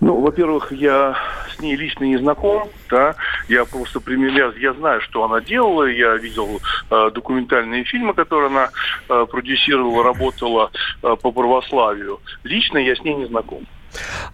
Ну, 0.00 0.20
во-первых, 0.20 0.72
я 0.72 1.16
с 1.56 1.60
ней 1.60 1.76
лично 1.76 2.04
не 2.04 2.18
знаком, 2.18 2.68
да, 2.90 3.14
я 3.48 3.64
просто 3.64 4.00
примерял, 4.00 4.52
я 4.52 4.72
знаю, 4.74 5.00
что 5.00 5.24
она 5.24 5.40
делала, 5.40 5.84
я 5.84 6.16
видел 6.16 6.60
э, 6.90 7.10
документальные 7.14 7.84
фильмы, 7.84 8.14
которые 8.14 8.48
она 8.48 8.70
э, 9.08 9.26
продюсировала, 9.30 10.04
работала 10.04 10.70
э, 11.02 11.16
по 11.20 11.32
православию. 11.32 12.20
Лично 12.44 12.78
я 12.78 12.94
с 12.94 13.00
ней 13.00 13.14
не 13.14 13.26
знаком. 13.26 13.66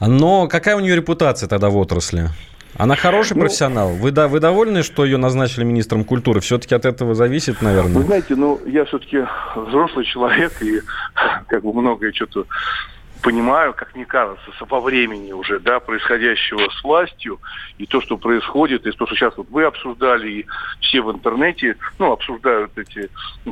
Но 0.01 0.49
какая 0.49 0.77
у 0.77 0.81
нее 0.81 0.97
репутация 0.97 1.49
тогда 1.49 1.71
в 1.71 1.77
отрасли? 1.77 2.31
Она 2.77 2.97
хороший 2.97 3.35
ну, 3.35 3.41
профессионал. 3.43 3.91
Вы, 3.91 4.11
да, 4.13 4.29
вы 4.29 4.41
довольны, 4.41 4.83
что 4.83 5.05
ее 5.05 5.19
назначили 5.19 5.65
министром 5.65 6.05
культуры? 6.05 6.41
Все-таки 6.41 6.75
от 6.75 6.85
этого 6.87 7.15
зависит, 7.15 7.61
наверное. 7.61 7.95
Вы 7.95 8.05
знаете, 8.05 8.35
ну, 8.35 8.61
я 8.67 8.85
все-таки 8.87 9.25
взрослый 9.55 10.05
человек, 10.07 10.53
и 10.63 10.81
как 11.49 11.63
бы 11.63 11.73
многое 11.73 12.13
что-то 12.13 12.47
понимаю, 13.23 13.73
как 13.73 13.95
мне 13.95 14.05
кажется, 14.05 14.51
во 14.61 14.81
времени 14.81 15.33
уже, 15.33 15.61
да, 15.61 15.81
происходящего 15.81 16.69
с 16.71 16.83
властью, 16.83 17.41
и 17.79 17.87
то, 17.87 18.01
что 18.01 18.17
происходит, 18.17 18.87
и 18.87 18.91
то, 18.93 19.07
что 19.07 19.15
сейчас 19.15 19.37
вот 19.37 19.49
вы 19.51 19.65
обсуждали, 19.65 20.31
и 20.31 20.47
все 20.81 21.01
в 21.01 21.11
интернете, 21.11 21.77
ну, 21.99 22.13
обсуждают 22.13 22.77
эти 22.77 23.09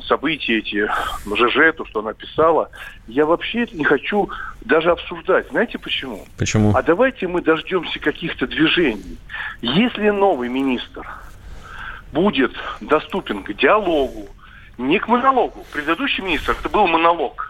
события, 0.07 0.59
эти 0.59 0.87
ЖЖ, 1.25 1.75
то, 1.77 1.85
что 1.87 2.01
она 2.01 2.13
писала, 2.13 2.71
я 3.07 3.25
вообще 3.25 3.67
не 3.73 3.85
хочу 3.85 4.29
даже 4.61 4.91
обсуждать. 4.91 5.49
Знаете 5.51 5.79
почему? 5.79 6.27
Почему? 6.37 6.73
А 6.75 6.83
давайте 6.83 7.29
мы 7.29 7.41
дождемся 7.41 7.99
каких-то 8.01 8.47
движений. 8.47 9.19
Если 9.63 10.11
новый 10.11 10.49
министр 10.49 11.07
будет 12.13 12.53
доступен 12.81 13.45
к 13.45 13.53
диалогу, 13.55 14.29
не 14.79 14.99
к 14.99 15.09
монологу. 15.09 15.65
Предыдущий 15.73 16.25
министр 16.25 16.57
это 16.59 16.69
был 16.69 16.87
монолог. 16.87 17.50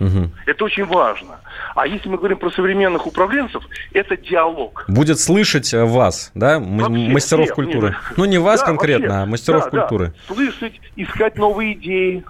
Угу. 0.00 0.30
Это 0.46 0.64
очень 0.64 0.84
важно. 0.84 1.40
А 1.74 1.86
если 1.86 2.08
мы 2.08 2.18
говорим 2.18 2.38
про 2.38 2.50
современных 2.50 3.06
управленцев, 3.06 3.64
это 3.92 4.16
диалог. 4.16 4.84
Будет 4.88 5.18
слышать 5.18 5.74
э, 5.74 5.84
вас, 5.84 6.30
да, 6.34 6.58
вообще, 6.58 7.08
мастеров 7.08 7.46
нет, 7.46 7.54
культуры. 7.54 7.88
Нет. 7.88 7.98
Ну, 8.16 8.24
не 8.24 8.38
вас 8.38 8.60
да, 8.60 8.66
конкретно, 8.66 9.08
вообще, 9.08 9.22
а 9.22 9.26
мастеров 9.26 9.64
да, 9.64 9.70
культуры. 9.70 10.06
Да. 10.06 10.34
Слышать, 10.34 10.80
искать 10.96 11.36
новые 11.36 11.72
идеи, 11.72 12.24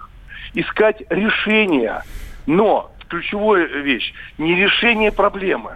искать 0.53 1.03
решения. 1.09 2.03
Но 2.47 2.91
ключевая 3.07 3.65
вещь, 3.65 4.13
не 4.37 4.55
решение 4.55 5.11
проблемы. 5.11 5.71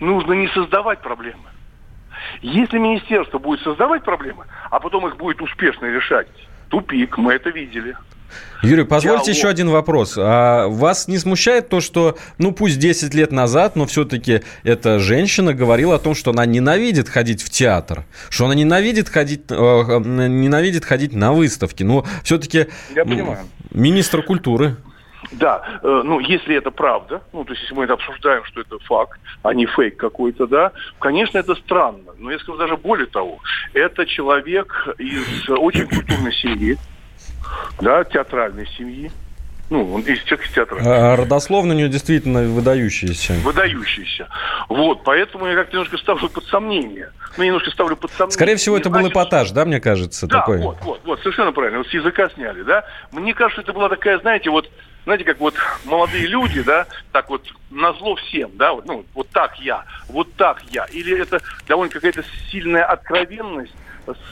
Нужно 0.00 0.32
не 0.34 0.48
создавать 0.48 1.00
проблемы. 1.00 1.48
Если 2.40 2.78
министерство 2.78 3.38
будет 3.38 3.60
создавать 3.60 4.02
проблемы, 4.02 4.46
а 4.70 4.80
потом 4.80 5.06
их 5.06 5.16
будет 5.16 5.40
успешно 5.42 5.86
решать, 5.86 6.28
тупик, 6.68 7.18
мы 7.18 7.34
это 7.34 7.50
видели. 7.50 7.96
Юрий, 8.62 8.84
позвольте 8.84 9.24
Диалог. 9.26 9.36
еще 9.36 9.48
один 9.48 9.70
вопрос. 9.70 10.14
А 10.18 10.66
вас 10.68 11.08
не 11.08 11.18
смущает 11.18 11.68
то, 11.68 11.80
что, 11.80 12.16
ну 12.38 12.52
пусть 12.52 12.78
10 12.78 13.14
лет 13.14 13.32
назад, 13.32 13.76
но 13.76 13.86
все-таки 13.86 14.42
эта 14.64 14.98
женщина 14.98 15.54
говорила 15.54 15.96
о 15.96 15.98
том, 15.98 16.14
что 16.14 16.30
она 16.30 16.46
ненавидит 16.46 17.08
ходить 17.08 17.42
в 17.42 17.50
театр, 17.50 18.04
что 18.30 18.46
она 18.46 18.54
ненавидит 18.54 19.08
ходить, 19.08 19.42
э, 19.50 19.54
ненавидит 19.54 20.84
ходить 20.84 21.12
на 21.12 21.32
выставки. 21.32 21.82
Но 21.82 22.04
все-таки 22.22 22.66
Я 22.94 23.04
понимаю. 23.04 23.38
министр 23.70 24.22
культуры. 24.22 24.76
Да, 25.32 25.80
э, 25.82 26.02
ну, 26.04 26.20
если 26.20 26.56
это 26.56 26.70
правда, 26.70 27.22
ну, 27.32 27.44
то 27.44 27.52
есть 27.52 27.62
если 27.62 27.74
мы 27.74 27.84
это 27.84 27.94
обсуждаем, 27.94 28.44
что 28.44 28.60
это 28.60 28.78
факт, 28.80 29.18
а 29.42 29.54
не 29.54 29.66
фейк 29.66 29.96
какой-то, 29.96 30.46
да, 30.46 30.72
конечно, 31.00 31.38
это 31.38 31.54
странно. 31.56 32.12
Но 32.18 32.30
я 32.30 32.38
скажу 32.38 32.58
даже 32.58 32.76
более 32.76 33.06
того, 33.06 33.38
это 33.74 34.06
человек 34.06 34.88
из 34.98 35.48
очень 35.48 35.86
культурной 35.88 36.32
семьи, 36.32 36.78
да, 37.80 38.04
театральной 38.04 38.66
семьи. 38.78 39.10
Ну, 39.68 39.94
он 39.94 40.02
из 40.02 40.22
тех 40.22 40.48
театра. 40.52 40.78
А 40.84 41.16
родословно 41.16 41.74
у 41.74 41.76
него 41.76 41.88
действительно 41.88 42.42
выдающиеся. 42.42 43.34
Выдающиеся. 43.42 44.28
Вот, 44.68 45.02
поэтому 45.02 45.46
я 45.46 45.56
как-то 45.56 45.72
немножко 45.72 45.98
ставлю 45.98 46.28
под 46.28 46.44
сомнение. 46.44 47.10
Ну, 47.36 47.44
немножко 47.44 47.70
ставлю 47.72 47.96
под 47.96 48.12
сомнение. 48.12 48.34
Скорее 48.34 48.56
всего, 48.56 48.78
это 48.78 48.90
был 48.90 49.08
эпатаж, 49.08 49.50
да, 49.50 49.64
мне 49.64 49.80
кажется, 49.80 50.28
да, 50.28 50.38
такой? 50.38 50.58
вот, 50.58 50.76
вот, 50.82 51.00
вот, 51.04 51.18
совершенно 51.20 51.50
правильно. 51.50 51.78
Вот 51.78 51.88
с 51.88 51.94
языка 51.94 52.28
сняли, 52.30 52.62
да. 52.62 52.84
Мне 53.10 53.34
кажется, 53.34 53.62
это 53.62 53.72
была 53.72 53.88
такая, 53.88 54.20
знаете, 54.20 54.50
вот, 54.50 54.70
знаете, 55.02 55.24
как 55.24 55.40
вот 55.40 55.54
молодые 55.84 56.28
люди, 56.28 56.62
да, 56.62 56.86
так 57.10 57.28
вот 57.28 57.42
на 57.70 57.92
зло 57.94 58.14
всем, 58.14 58.52
да, 58.54 58.72
вот, 58.72 58.86
ну, 58.86 59.04
вот 59.14 59.28
так 59.30 59.58
я, 59.58 59.84
вот 60.08 60.32
так 60.34 60.62
я. 60.70 60.84
Или 60.84 61.20
это 61.20 61.40
довольно 61.66 61.92
какая-то 61.92 62.22
сильная 62.52 62.84
откровенность 62.84 63.74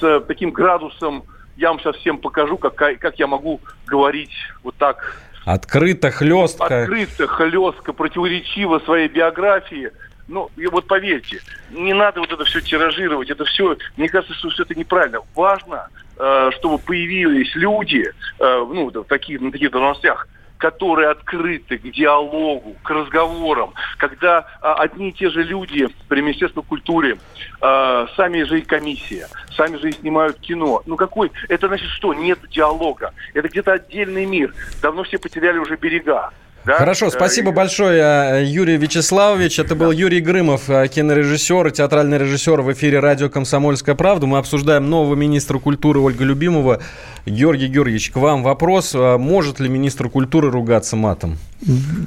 с 0.00 0.20
таким 0.28 0.52
градусом 0.52 1.24
я 1.56 1.68
вам 1.68 1.80
сейчас 1.80 1.96
всем 1.96 2.18
покажу, 2.18 2.56
как, 2.58 2.74
как 2.74 3.18
я 3.18 3.26
могу 3.26 3.60
говорить 3.86 4.34
вот 4.62 4.76
так. 4.76 5.20
Открыто, 5.44 6.10
хлестко. 6.10 6.82
Открыто, 6.82 7.26
хлестко, 7.26 7.92
противоречиво 7.92 8.78
своей 8.80 9.08
биографии. 9.08 9.92
Ну, 10.26 10.50
и 10.56 10.66
вот 10.66 10.86
поверьте, 10.86 11.40
не 11.70 11.92
надо 11.92 12.20
вот 12.20 12.32
это 12.32 12.44
все 12.44 12.60
тиражировать. 12.62 13.28
Это 13.28 13.44
все, 13.44 13.76
мне 13.96 14.08
кажется, 14.08 14.34
что 14.34 14.48
все 14.48 14.62
это 14.62 14.74
неправильно. 14.74 15.20
Важно, 15.34 15.88
э, 16.16 16.50
чтобы 16.58 16.78
появились 16.78 17.54
люди, 17.54 18.10
э, 18.38 18.66
ну, 18.72 18.90
в 18.90 19.04
таких, 19.04 19.42
на 19.42 19.52
таких 19.52 19.70
должностях, 19.70 20.26
которые 20.58 21.10
открыты 21.10 21.78
к 21.78 21.82
диалогу, 21.90 22.76
к 22.82 22.90
разговорам, 22.90 23.74
когда 23.98 24.46
а, 24.60 24.74
одни 24.74 25.10
и 25.10 25.12
те 25.12 25.30
же 25.30 25.42
люди 25.42 25.88
при 26.08 26.20
Министерстве 26.20 26.62
культуры, 26.62 27.18
а, 27.60 28.06
сами 28.16 28.42
же 28.44 28.60
и 28.60 28.62
комиссия, 28.62 29.28
сами 29.56 29.76
же 29.76 29.90
и 29.90 29.92
снимают 29.92 30.38
кино. 30.38 30.82
Ну 30.86 30.96
какой? 30.96 31.32
Это 31.48 31.68
значит 31.68 31.88
что? 31.90 32.14
Нет 32.14 32.38
диалога. 32.50 33.12
Это 33.34 33.48
где-то 33.48 33.72
отдельный 33.72 34.26
мир. 34.26 34.54
Давно 34.80 35.02
все 35.04 35.18
потеряли 35.18 35.58
уже 35.58 35.76
берега. 35.76 36.30
Да? 36.64 36.78
Хорошо, 36.78 37.10
спасибо 37.10 37.52
большое, 37.52 38.00
э, 38.00 38.44
Юрий 38.44 38.78
Вячеславович. 38.78 39.58
Это 39.58 39.74
был 39.74 39.90
Юрий 39.90 40.20
Грымов, 40.20 40.70
э, 40.70 40.88
кинорежиссер 40.88 41.66
и 41.66 41.70
театральный 41.70 42.16
режиссер 42.16 42.62
в 42.62 42.72
эфире 42.72 43.00
радио 43.00 43.28
«Комсомольская 43.28 43.94
правда». 43.94 44.26
Мы 44.26 44.38
обсуждаем 44.38 44.88
нового 44.88 45.14
министра 45.14 45.58
культуры 45.58 46.00
Ольга 46.00 46.24
Любимова. 46.24 46.80
Георгий 47.26 47.68
Георгиевич, 47.68 48.10
к 48.10 48.16
вам 48.16 48.42
вопрос. 48.42 48.94
Может 48.94 49.60
ли 49.60 49.68
министр 49.68 50.08
культуры 50.08 50.50
ругаться 50.50 50.96
матом? 50.96 51.38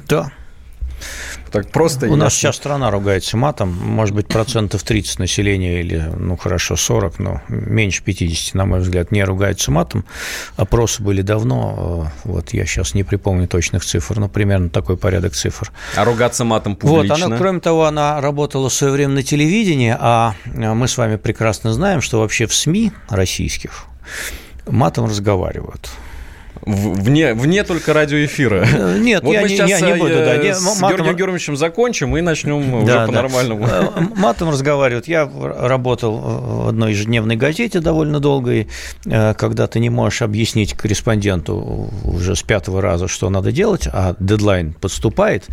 Да. 0.08 0.32
Так 1.50 1.70
просто 1.70 2.06
У 2.06 2.16
нас 2.16 2.34
вся 2.34 2.52
страна 2.52 2.90
ругается 2.90 3.36
матом. 3.36 3.70
Может 3.70 4.14
быть, 4.14 4.28
процентов 4.28 4.82
30 4.82 5.18
населения 5.18 5.80
или, 5.80 5.98
ну, 6.16 6.36
хорошо, 6.36 6.76
40, 6.76 7.18
но 7.18 7.42
меньше 7.48 8.02
50, 8.02 8.54
на 8.54 8.66
мой 8.66 8.80
взгляд, 8.80 9.12
не 9.12 9.24
ругается 9.24 9.70
матом. 9.70 10.04
Опросы 10.56 11.02
были 11.02 11.22
давно. 11.22 12.10
Вот 12.24 12.52
я 12.52 12.66
сейчас 12.66 12.94
не 12.94 13.04
припомню 13.04 13.48
точных 13.48 13.84
цифр, 13.84 14.18
но 14.18 14.28
примерно 14.28 14.68
такой 14.68 14.96
порядок 14.96 15.34
цифр. 15.34 15.72
А 15.96 16.04
ругаться 16.04 16.44
матом 16.44 16.76
публично? 16.76 17.14
Вот, 17.14 17.22
она, 17.24 17.36
кроме 17.38 17.60
того, 17.60 17.84
она 17.84 18.20
работала 18.20 18.68
в 18.68 18.74
свое 18.74 18.92
время 18.92 19.14
на 19.14 19.22
телевидении, 19.22 19.96
а 19.98 20.34
мы 20.46 20.86
с 20.86 20.98
вами 20.98 21.16
прекрасно 21.16 21.72
знаем, 21.72 22.00
что 22.00 22.20
вообще 22.20 22.46
в 22.46 22.54
СМИ 22.54 22.92
российских 23.08 23.86
матом 24.66 25.06
разговаривают. 25.06 25.88
Вне, 26.68 27.32
вне 27.32 27.64
только 27.64 27.94
радиоэфира. 27.94 28.66
Э, 28.70 28.98
нет, 28.98 29.22
вот 29.22 29.32
я, 29.32 29.40
мы 29.40 29.48
не, 29.48 29.56
сейчас 29.56 29.70
я 29.70 29.80
не 29.80 29.98
буду. 29.98 30.14
Да, 30.14 30.36
не, 30.36 30.54
с 30.54 30.80
матом... 30.80 30.96
Георгием 30.98 31.16
Георгиевичем 31.16 31.56
закончим 31.56 32.14
и 32.16 32.20
начнем 32.20 32.84
да, 32.84 33.04
уже 33.04 33.06
по-нормальному. 33.06 33.66
Да. 33.66 33.92
Э, 33.96 34.00
матом 34.16 34.50
разговаривают. 34.50 35.08
Я 35.08 35.26
работал 35.26 36.18
в 36.18 36.68
одной 36.68 36.92
ежедневной 36.92 37.36
газете 37.36 37.80
довольно 37.80 38.20
долго, 38.20 38.52
и 38.52 38.66
э, 39.06 39.32
когда 39.34 39.66
ты 39.66 39.80
не 39.80 39.88
можешь 39.88 40.20
объяснить 40.20 40.74
корреспонденту 40.74 41.90
уже 42.04 42.36
с 42.36 42.42
пятого 42.42 42.82
раза, 42.82 43.08
что 43.08 43.30
надо 43.30 43.50
делать, 43.50 43.88
а 43.90 44.14
дедлайн 44.20 44.74
подступает, 44.74 45.46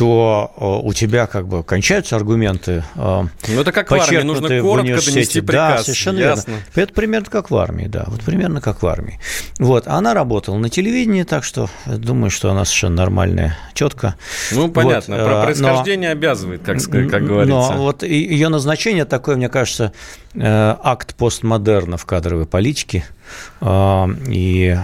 то 0.00 0.50
э, 0.56 0.86
у 0.86 0.94
тебя 0.94 1.26
как 1.26 1.46
бы 1.46 1.62
кончаются 1.62 2.16
аргументы. 2.16 2.82
Э, 2.94 3.24
ну, 3.48 3.60
это 3.60 3.70
как 3.70 3.90
в 3.90 3.94
армии, 3.94 4.22
нужно 4.22 4.48
коротко 4.62 5.04
донести 5.04 5.42
приказ. 5.42 5.80
Да, 5.80 5.82
совершенно 5.82 6.18
Ясно. 6.18 6.50
верно. 6.52 6.64
Это 6.74 6.94
примерно 6.94 7.26
как 7.26 7.50
в 7.50 7.56
армии, 7.58 7.84
да, 7.84 8.04
вот 8.06 8.22
примерно 8.22 8.62
как 8.62 8.82
в 8.82 8.86
армии. 8.86 9.20
Вот, 9.58 9.86
она 9.86 10.14
работала 10.14 10.56
на 10.56 10.70
телевидении, 10.70 11.24
так 11.24 11.44
что 11.44 11.68
думаю, 11.84 12.30
что 12.30 12.50
она 12.50 12.64
совершенно 12.64 12.96
нормальная, 12.96 13.58
четко. 13.74 14.14
Ну, 14.52 14.70
понятно, 14.70 15.18
вот, 15.18 15.24
про 15.26 15.34
э, 15.34 15.44
происхождение 15.44 16.08
но, 16.08 16.12
обязывает, 16.12 16.62
как, 16.62 16.78
как 16.78 17.26
говорится. 17.26 17.72
Но 17.72 17.72
вот 17.76 18.02
ее 18.02 18.48
назначение 18.48 19.04
такое, 19.04 19.36
мне 19.36 19.50
кажется, 19.50 19.92
акт 20.34 21.14
постмодерна 21.14 21.96
в 21.96 22.06
кадровой 22.06 22.46
политике, 22.46 23.04
и 23.62 24.78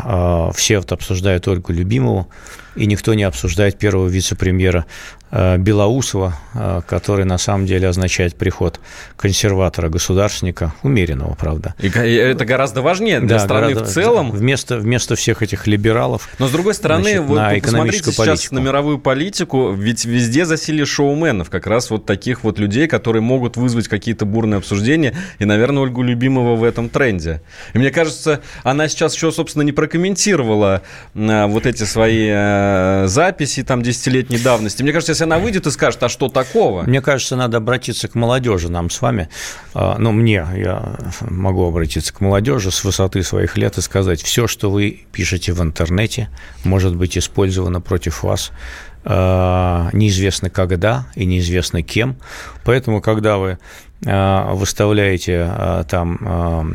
все 0.55 0.79
вот 0.79 0.93
обсуждают 0.93 1.49
Ольгу 1.49 1.73
Любимову, 1.73 2.29
и 2.77 2.87
никто 2.87 3.15
не 3.15 3.25
обсуждает 3.25 3.79
первого 3.79 4.07
вице-премьера 4.07 4.85
э, 5.31 5.57
Белоусова, 5.57 6.39
э, 6.55 6.83
который 6.87 7.25
на 7.25 7.39
самом 7.39 7.67
деле 7.67 7.89
означает 7.89 8.37
приход 8.37 8.81
консерватора, 9.17 9.89
государственника, 9.89 10.75
умеренного, 10.83 11.35
правда. 11.35 11.75
И 11.79 11.89
это 11.89 12.45
гораздо 12.45 12.83
важнее 12.83 13.21
для 13.21 13.39
да, 13.39 13.39
страны 13.39 13.73
гораздо, 13.73 13.85
в 13.91 13.95
целом. 13.95 14.31
Вместо 14.31 14.77
вместо, 14.79 15.17
всех 15.17 15.43
этих 15.43 15.67
либералов. 15.67 16.29
Но 16.39 16.49
с 16.49 16.51
другой 16.51 16.75
стороны, 16.75 17.03
значит, 17.03 17.23
вот 17.23 17.37
на 17.37 17.61
посмотрите 17.61 18.05
сейчас 18.05 18.17
политику. 18.17 18.55
на 18.55 18.59
мировую 18.59 18.99
политику, 18.99 19.73
ведь 19.73 20.05
везде 20.05 20.45
засилие 20.45 20.85
шоуменов, 20.85 21.49
как 21.49 21.67
раз 21.67 21.91
вот 21.91 22.05
таких 22.05 22.45
вот 22.45 22.59
людей, 22.59 22.87
которые 22.89 23.23
могут 23.23 23.57
вызвать 23.57 23.89
какие-то 23.89 24.27
бурные 24.27 24.59
обсуждения, 24.59 25.15
и, 25.39 25.45
наверное, 25.45 25.83
Ольгу 25.83 26.03
Любимого 26.03 26.57
в 26.57 26.65
этом 26.65 26.89
тренде. 26.89 27.43
И 27.75 27.79
мне 27.79 27.91
кажется, 27.91 28.41
она 28.63 28.89
сейчас 28.89 29.15
еще, 29.15 29.33
собственно, 29.33 29.63
не 29.63 29.73
прокомментировала 29.73 30.83
а, 31.15 31.47
вот 31.47 31.67
эти 31.67 31.85
свои 31.85 32.29
а, 32.31 33.05
записи 33.07 33.63
там 33.63 33.83
десятилетней 33.83 34.39
давности. 34.39 34.83
Мне 34.83 34.93
кажется, 34.93 35.13
если 35.13 35.25
она 35.25 35.39
выйдет 35.39 35.67
и 35.67 35.71
скажет, 35.71 36.03
а 36.03 36.09
что 36.09 36.29
такого? 36.29 36.83
Мне 36.83 37.01
кажется, 37.01 37.37
надо 37.37 37.59
обратиться 37.59 38.09
к 38.09 38.15
молодежи 38.15 38.69
нам 38.69 38.91
с 38.91 39.01
вами. 39.01 39.29
А, 39.75 39.97
ну, 39.99 40.13
мне, 40.13 40.47
я 40.55 40.97
могу 41.21 41.67
обратиться 41.67 42.13
к 42.13 42.21
молодежи 42.21 42.71
с 42.71 42.85
высоты 42.85 43.23
своих 43.23 43.57
лет 43.57 43.79
и 43.79 43.81
сказать, 43.81 44.23
все, 44.23 44.47
что 44.47 44.71
вы 44.71 45.07
пишете 45.13 45.53
в 45.53 45.63
интернете, 45.63 46.29
может 46.65 46.97
быть 46.97 47.17
использовано 47.19 47.81
против 47.81 48.23
вас 48.23 48.53
неизвестно 49.07 50.51
когда 50.51 51.07
и 51.15 51.27
неизвестно 51.27 51.81
кем. 51.81 52.17
Поэтому, 52.65 53.01
когда 53.01 53.37
вы 53.37 53.51
а, 53.53 53.59
выставляете 54.03 55.47
а, 55.49 55.85
там, 55.85 56.19
а, 56.21 56.67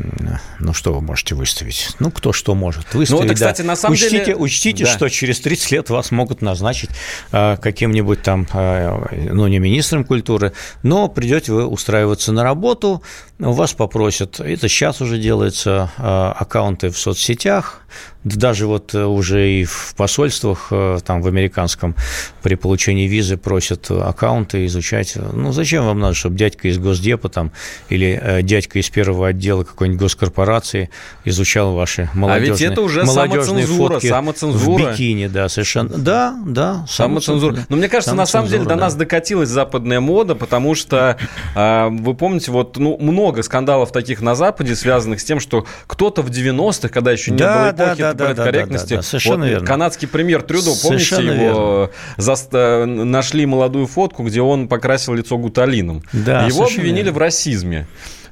ну 0.58 0.72
что 0.72 0.92
вы 0.92 1.00
можете 1.00 1.34
выставить? 1.36 1.90
Ну, 2.00 2.10
кто 2.10 2.32
что 2.32 2.54
может 2.54 2.94
выставить. 2.94 3.20
Ну, 3.20 3.24
это, 3.24 3.34
кстати, 3.34 3.62
да. 3.62 3.68
на 3.68 3.76
самом 3.76 3.94
учтите, 3.94 4.24
деле... 4.24 4.36
Учтите, 4.36 4.84
да. 4.84 4.90
что 4.90 5.08
через 5.08 5.40
30 5.40 5.70
лет 5.70 5.90
вас 5.90 6.10
могут 6.10 6.42
назначить 6.42 6.90
каким-нибудь 7.30 8.22
там, 8.22 8.46
ну, 8.52 9.46
не 9.46 9.58
министром 9.60 10.04
культуры, 10.04 10.52
но 10.82 11.08
придете 11.08 11.52
вы 11.52 11.66
устраиваться 11.66 12.32
на 12.32 12.42
работу, 12.42 13.02
вас 13.38 13.72
попросят, 13.72 14.40
это 14.40 14.68
сейчас 14.68 15.00
уже 15.00 15.18
делается, 15.18 15.90
аккаунты 15.96 16.90
в 16.90 16.98
соцсетях, 16.98 17.82
даже 18.24 18.66
вот 18.66 18.94
уже 18.94 19.50
и 19.50 19.64
в 19.64 19.94
посольствах, 19.96 20.72
там 21.04 21.22
в 21.22 21.26
американском, 21.26 21.96
при 22.42 22.54
получении 22.54 23.08
визы 23.08 23.36
просят 23.36 23.90
аккаунты 23.90 24.66
изучать. 24.66 25.16
Ну, 25.16 25.52
зачем 25.52 25.84
вам 25.84 25.98
надо, 25.98 26.14
чтобы 26.14 26.36
дядька 26.36 26.68
из 26.68 26.78
Госдепа 26.78 27.11
там 27.16 27.52
или 27.88 28.18
э, 28.20 28.42
дядька 28.42 28.78
из 28.78 28.90
первого 28.90 29.28
отдела 29.28 29.64
какой-нибудь 29.64 30.00
госкорпорации 30.00 30.90
изучал 31.24 31.74
ваши 31.74 32.08
молодежные, 32.14 32.52
а 32.52 32.56
ведь 32.56 32.72
это 32.72 32.82
уже 32.82 33.04
молодежные 33.04 33.64
самоцензура, 33.64 33.92
фотки 33.94 34.06
самоцензура. 34.08 34.84
в 34.84 34.92
бикини, 34.92 35.26
да, 35.26 35.48
совершенно. 35.48 35.90
Да, 35.90 36.36
да. 36.44 36.86
Самоцензура. 36.88 37.58
Но 37.68 37.76
мне 37.76 37.88
кажется, 37.88 38.14
на 38.14 38.26
самом 38.26 38.48
деле 38.48 38.64
до 38.64 38.76
нас 38.76 38.94
докатилась 38.94 39.48
западная 39.48 40.00
мода, 40.00 40.34
потому 40.34 40.74
что, 40.74 41.18
э, 41.54 41.88
вы 41.90 42.14
помните, 42.14 42.50
вот 42.50 42.76
ну, 42.76 42.96
много 42.98 43.42
скандалов 43.42 43.92
таких 43.92 44.20
на 44.20 44.34
Западе, 44.34 44.76
связанных 44.76 45.20
с 45.20 45.24
тем, 45.24 45.40
что 45.40 45.66
кто-то 45.86 46.22
в 46.22 46.30
90-х, 46.30 46.88
когда 46.88 47.12
еще 47.12 47.30
не 47.30 47.38
да, 47.38 47.54
было 47.54 47.70
эпохи 47.70 48.00
да, 48.00 48.14
да, 48.14 48.34
да, 48.34 48.44
корректности, 48.44 48.90
да, 48.90 48.96
да, 48.96 49.02
да, 49.02 49.02
совершенно 49.02 49.44
вот, 49.44 49.50
верно. 49.50 49.66
канадский 49.66 50.08
премьер 50.08 50.42
Трюдо, 50.42 50.70
помните 50.82 51.04
совершенно 51.04 51.30
его, 51.32 51.90
за, 52.16 52.34
э, 52.52 52.84
нашли 52.84 53.46
молодую 53.46 53.86
фотку, 53.86 54.22
где 54.24 54.40
он 54.40 54.68
покрасил 54.68 55.14
лицо 55.14 55.38
гуталином. 55.38 56.02
Да, 56.12 56.46
Его 56.46 56.64
обвинили 56.64 57.01
верно. 57.06 57.18
в 57.18 57.18
расизме. 57.18 57.86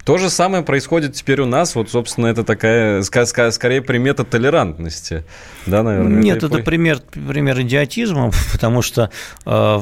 То 0.05 0.17
же 0.17 0.31
самое 0.31 0.65
происходит 0.65 1.15
теперь 1.15 1.41
у 1.43 1.47
нас. 1.47 1.75
Вот, 1.75 1.91
собственно, 1.91 2.27
это 2.27 2.43
такая, 2.43 3.03
скорее, 3.03 3.83
примета 3.83 4.25
толерантности. 4.25 5.25
Да, 5.67 5.83
наверное. 5.83 6.23
Нет, 6.23 6.39
это, 6.39 6.47
это 6.47 6.59
пример, 6.65 7.01
пример 7.11 7.61
идиотизма, 7.61 8.31
потому 8.53 8.83
что, 8.83 9.11
э, 9.45 9.81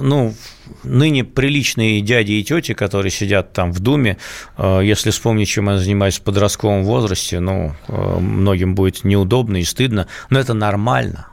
ну, 0.00 0.34
ныне 0.82 1.24
приличные 1.24 2.00
дяди 2.00 2.32
и 2.32 2.44
тети, 2.44 2.74
которые 2.74 3.10
сидят 3.10 3.52
там 3.52 3.72
в 3.72 3.80
Думе, 3.80 4.18
э, 4.58 4.80
если 4.82 5.10
вспомнить, 5.10 5.48
чем 5.48 5.70
я 5.70 5.78
занимаюсь 5.78 6.18
в 6.18 6.22
подростковом 6.22 6.82
возрасте, 6.84 7.38
ну, 7.38 7.74
э, 7.88 8.18
многим 8.18 8.74
будет 8.74 9.04
неудобно 9.04 9.58
и 9.58 9.64
стыдно, 9.64 10.08
но 10.28 10.40
это 10.40 10.54
нормально. 10.54 11.28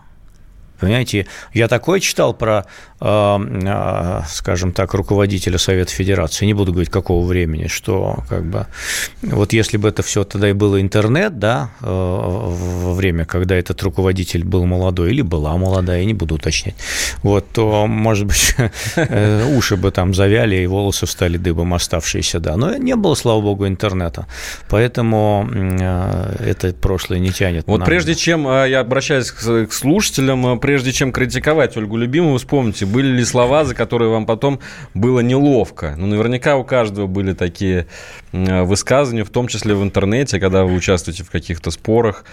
Понимаете, 0.80 1.28
я 1.54 1.68
такое 1.68 2.00
читал 2.00 2.34
про, 2.34 2.66
э, 3.02 3.06
э, 3.06 4.22
скажем 4.28 4.72
так, 4.72 4.94
руководителя 4.94 5.58
Совета 5.58 5.92
Федерации, 5.92 6.46
не 6.46 6.54
буду 6.54 6.72
говорить, 6.72 6.90
какого 6.90 7.26
времени, 7.26 7.68
что 7.68 8.24
как 8.30 8.46
бы 8.46 8.66
вот 9.22 9.54
если 9.54 9.78
бы 9.78 9.90
это 9.90 10.04
все 10.04 10.24
тогда 10.24 10.50
и 10.50 10.54
было 10.54 10.82
интернет, 10.82 11.38
да, 11.38 11.72
э, 11.82 11.86
во 11.86 12.94
время, 12.94 13.26
когда 13.26 13.56
этот 13.56 13.82
руководитель 13.84 14.44
был 14.44 14.66
молодой 14.66 15.12
или 15.12 15.22
была 15.22 15.58
молодая, 15.58 16.00
я 16.00 16.06
не 16.06 16.14
буду 16.14 16.36
уточнять, 16.36 16.76
вот, 17.24 17.46
то, 17.52 17.86
может 17.88 18.26
быть, 18.26 18.56
уши 19.58 19.76
бы 19.76 19.92
там 19.92 20.14
завяли 20.14 20.56
и 20.56 20.68
волосы 20.68 21.06
встали 21.06 21.38
дыбом 21.38 21.74
оставшиеся, 21.74 22.40
да, 22.40 22.56
но 22.56 22.76
не 22.78 22.96
было, 22.96 23.16
слава 23.16 23.42
богу, 23.42 23.68
интернета, 23.68 24.28
поэтому 24.70 25.50
это 26.40 26.74
прошлое 26.74 27.20
не 27.20 27.32
тянет. 27.32 27.66
Вот 27.68 27.84
прежде 27.84 28.16
чем 28.16 28.46
я 28.46 28.80
обращаюсь 28.80 29.32
к 29.32 29.72
слушателям, 29.72 30.60
прежде 30.70 30.92
чем 30.92 31.12
критиковать 31.12 31.76
Ольгу 31.78 31.98
Любимову, 31.98 32.38
вспомните, 32.38 32.86
были 32.86 33.08
ли 33.08 33.26
слова, 33.26 33.66
за 33.66 33.74
которые 33.74 34.12
вам 34.12 34.28
потом 34.28 34.60
было 34.94 35.22
неловко? 35.22 35.96
Ну, 35.98 36.06
наверняка 36.06 36.58
у 36.58 36.64
каждого 36.64 37.08
были 37.08 37.34
такие 37.34 37.88
высказывания, 38.32 39.24
в 39.24 39.32
том 39.32 39.48
числе 39.48 39.74
в 39.74 39.82
интернете, 39.82 40.40
когда 40.40 40.66
вы 40.66 40.76
участвуете 40.76 41.24
в 41.24 41.32
каких-то 41.32 41.72
спорах, 41.72 42.24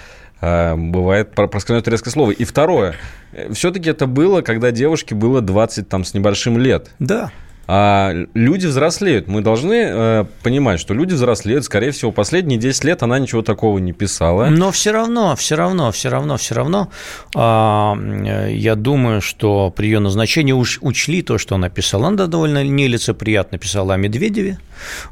а, 0.42 0.77
бывает 0.77 1.35
проскользнет 1.35 1.88
резкое 1.88 2.11
слово. 2.11 2.33
И 2.33 2.44
второе, 2.44 2.96
э, 3.33 3.51
все-таки 3.55 3.88
это 3.88 4.07
было, 4.07 4.42
когда 4.42 4.70
девушке 4.70 5.14
было 5.14 5.40
20 5.40 5.88
там, 5.88 6.05
с 6.05 6.12
небольшим 6.12 6.59
лет. 6.59 6.90
Да. 6.99 7.33
А 7.68 8.14
люди 8.35 8.66
взрослеют. 8.66 9.26
Мы 9.26 9.40
должны 9.40 9.74
э, 9.74 10.24
понимать, 10.42 10.79
что 10.79 10.94
люди 10.94 11.14
взрослеют. 11.14 11.64
Скорее 11.64 11.90
всего, 11.90 12.12
последние 12.12 12.59
10 12.59 12.85
лет 12.85 13.02
она 13.02 13.18
ничего 13.18 13.42
такого 13.42 13.79
не 13.79 13.92
писала. 13.92 14.46
Но 14.46 14.70
все 14.70 14.92
равно, 14.92 15.35
все 15.35 15.57
равно, 15.57 15.90
все 15.90 16.09
равно, 16.09 16.37
все 16.37 16.55
равно, 16.55 16.90
э, 17.35 18.52
я 18.52 18.74
думаю, 18.76 19.20
что 19.20 19.70
при 19.70 19.87
ее 19.87 19.98
назначении 19.98 20.52
уж 20.52 20.79
учли 20.81 21.22
то, 21.22 21.38
что 21.38 21.57
она 21.57 21.68
писала. 21.68 22.09
Она 22.09 22.26
довольно 22.26 22.62
нелицеприятно 22.62 23.59
писала 23.59 23.94
о 23.94 23.96
Медведеве. 23.96 24.59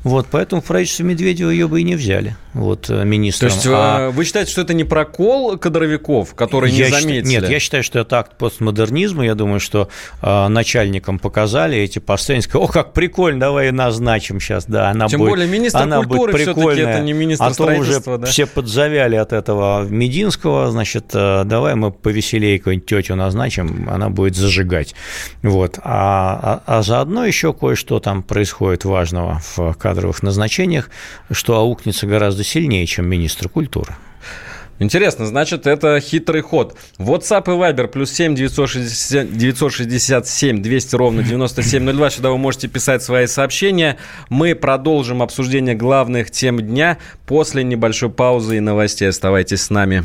Вот, 0.03 0.27
поэтому 0.31 0.63
в 0.63 0.65
правительстве 0.65 1.05
Медведева 1.05 1.51
ее 1.51 1.69
бы 1.69 1.81
и 1.81 1.85
не 1.85 1.97
взяли, 1.97 2.37
вот, 2.53 2.91
э, 2.91 3.05
министром. 3.05 3.51
То 3.51 3.55
есть 3.55 3.67
а... 3.71 4.11
вы 4.11 4.25
считаете, 4.25 4.51
что 4.51 4.63
это 4.63 4.75
не 4.75 4.85
прокол 4.85 5.57
кадровиков, 5.59 6.35
которые 6.35 6.73
не 6.73 6.85
заметили? 6.85 7.25
Считаю, 7.25 7.43
нет, 7.43 7.49
я 7.51 7.61
считаю, 7.61 7.83
что 7.83 7.99
это 7.99 8.19
акт 8.19 8.37
постмодернизма. 8.37 9.25
Я 9.25 9.35
думаю, 9.35 9.61
что 9.61 9.89
э, 10.23 10.49
начальникам 10.49 11.19
показали 11.19 11.79
эти 11.79 11.99
посты, 11.99 12.41
сказали, 12.41 12.65
о, 12.65 12.69
как 12.69 12.93
прикольно, 12.93 13.41
давай 13.41 13.71
назначим 13.73 14.41
сейчас, 14.41 14.67
да, 14.67 14.91
она 14.91 15.09
Тем 15.09 15.21
будет, 15.21 15.31
более 15.31 15.49
министр 15.49 15.83
она 15.83 15.99
культуры 15.99 16.33
будет 16.33 16.45
прикольная, 16.45 16.87
это 16.87 17.01
не 17.03 17.13
министр 17.13 17.45
а 17.45 17.55
то 17.55 17.65
уже 17.65 18.01
да? 18.01 18.27
все 18.27 18.47
подзавяли 18.47 19.17
от 19.17 19.33
этого 19.33 19.85
Мединского, 19.85 20.71
значит, 20.71 21.11
э, 21.15 21.43
давай 21.45 21.75
мы 21.75 21.91
повеселее 21.91 22.59
какую-нибудь 22.59 22.89
тетю 22.89 23.17
назначим, 23.17 23.89
она 23.91 24.11
будет 24.11 24.37
зажигать. 24.37 24.95
Вот. 25.43 25.79
А, 25.83 26.63
а, 26.67 26.79
а 26.79 26.83
заодно 26.83 27.25
еще 27.25 27.53
кое-что 27.53 28.01
там 28.01 28.23
происходит 28.23 28.85
важного 28.85 29.39
в 29.41 29.54
кадровых 29.79 30.23
назначениях, 30.23 30.91
что 31.31 31.57
аукнется 31.57 32.07
гораздо 32.07 32.45
сильнее, 32.45 32.87
чем 32.87 33.07
министр 33.07 33.49
культуры. 33.49 33.95
Интересно, 34.81 35.27
значит, 35.27 35.67
это 35.69 36.01
хитрый 36.01 36.43
ход. 36.43 36.77
WhatsApp 36.99 37.45
и 37.47 37.51
Viber 37.51 37.87
плюс 37.87 38.11
7 38.11 38.35
960, 38.35 39.37
967 39.37 40.63
200 40.63 40.97
ровно 40.97 41.23
9702. 41.23 42.11
Сюда 42.11 42.31
вы 42.31 42.39
можете 42.39 42.67
писать 42.67 43.03
свои 43.03 43.27
сообщения. 43.27 43.99
Мы 44.29 44.55
продолжим 44.57 45.23
обсуждение 45.23 45.77
главных 45.77 46.31
тем 46.33 46.61
дня 46.61 46.99
после 47.27 47.63
небольшой 47.63 48.11
паузы 48.11 48.57
и 48.57 48.61
новостей. 48.61 49.09
Оставайтесь 49.09 49.63
с 49.63 49.71
нами. 49.71 50.05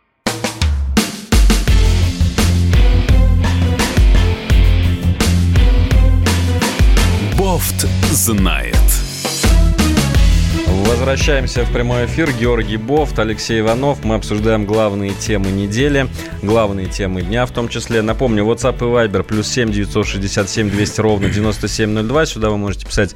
Бофт 7.61 7.85
знает. 8.11 8.75
возвращаемся 10.87 11.63
в 11.63 11.71
прямой 11.71 12.05
эфир. 12.07 12.31
Георгий 12.31 12.77
Бофт, 12.77 13.19
Алексей 13.19 13.59
Иванов. 13.59 14.03
Мы 14.03 14.15
обсуждаем 14.15 14.65
главные 14.65 15.11
темы 15.11 15.51
недели, 15.51 16.07
главные 16.41 16.87
темы 16.87 17.21
дня 17.21 17.45
в 17.45 17.51
том 17.51 17.69
числе. 17.69 18.01
Напомню, 18.01 18.45
WhatsApp 18.45 18.77
и 18.77 19.07
Viber 19.07 19.21
плюс 19.21 19.47
7 19.47 19.71
967 19.71 20.71
200 20.71 21.01
ровно 21.01 21.29
9702. 21.29 22.25
Сюда 22.25 22.49
вы 22.49 22.57
можете 22.57 22.87
писать 22.87 23.15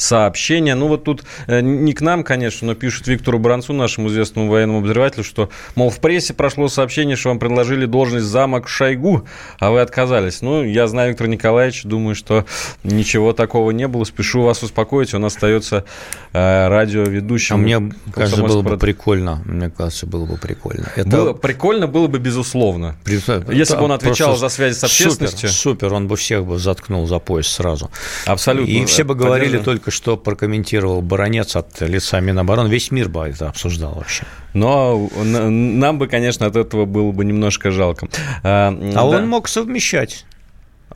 сообщения. 0.00 0.74
Ну, 0.74 0.88
вот 0.88 1.04
тут 1.04 1.24
э, 1.46 1.60
не 1.60 1.92
к 1.92 2.00
нам, 2.00 2.24
конечно, 2.24 2.66
но 2.66 2.74
пишут 2.74 3.06
Виктору 3.06 3.38
Бранцу, 3.38 3.72
нашему 3.72 4.08
известному 4.08 4.50
военному 4.50 4.78
обозревателю, 4.78 5.24
что, 5.24 5.50
мол, 5.74 5.90
в 5.90 6.00
прессе 6.00 6.34
прошло 6.34 6.68
сообщение, 6.68 7.16
что 7.16 7.28
вам 7.28 7.38
предложили 7.38 7.86
должность 7.86 8.26
замок 8.26 8.68
Шойгу, 8.68 9.26
а 9.58 9.70
вы 9.70 9.80
отказались. 9.80 10.40
Ну, 10.42 10.64
я 10.64 10.88
знаю 10.88 11.10
Виктора 11.10 11.28
Николаевича, 11.28 11.86
думаю, 11.86 12.14
что 12.14 12.46
ничего 12.82 13.32
такого 13.32 13.70
не 13.70 13.86
было. 13.88 14.04
Спешу 14.04 14.42
вас 14.42 14.62
успокоить, 14.62 15.12
он 15.14 15.24
остается 15.24 15.84
э, 16.32 16.68
радиоведущим. 16.68 17.56
А 17.56 17.58
мне 17.58 17.92
кажется, 18.14 18.42
было 18.42 18.62
бы 18.62 18.78
прикольно. 18.78 19.42
Мне 19.44 19.70
кажется, 19.70 20.06
было 20.06 20.24
бы 20.24 20.36
прикольно. 20.36 20.88
Это... 20.96 21.08
Было, 21.08 21.32
прикольно 21.34 21.86
было 21.86 22.06
бы, 22.06 22.18
безусловно. 22.18 22.96
При... 23.04 23.20
Если 23.54 23.76
бы 23.76 23.82
он 23.82 23.92
отвечал 23.92 24.36
за 24.36 24.48
связи 24.48 24.74
с 24.74 24.84
общественностью. 24.84 25.48
Супер, 25.50 25.88
супер, 25.88 25.94
он 25.94 26.08
бы 26.08 26.16
всех 26.16 26.44
бы 26.46 26.58
заткнул 26.58 27.06
за 27.06 27.18
пояс 27.18 27.48
сразу. 27.48 27.90
Абсолютно. 28.26 28.70
И 28.70 28.84
все 28.86 29.04
бы 29.04 29.14
говорили 29.14 29.58
только 29.58 29.89
что 29.90 30.16
прокомментировал 30.16 31.02
баронец 31.02 31.56
от 31.56 31.80
лица 31.80 32.20
Минобороны. 32.20 32.68
Весь 32.68 32.90
мир 32.90 33.08
бы 33.08 33.28
это 33.28 33.48
обсуждал 33.48 33.94
вообще. 33.94 34.24
Но 34.54 35.08
нам 35.24 35.98
бы, 35.98 36.06
конечно, 36.06 36.46
от 36.46 36.56
этого 36.56 36.84
было 36.84 37.12
бы 37.12 37.24
немножко 37.24 37.70
жалко. 37.70 38.08
А, 38.42 38.68
а 38.68 38.94
да. 38.94 39.04
он 39.04 39.28
мог 39.28 39.48
совмещать. 39.48 40.24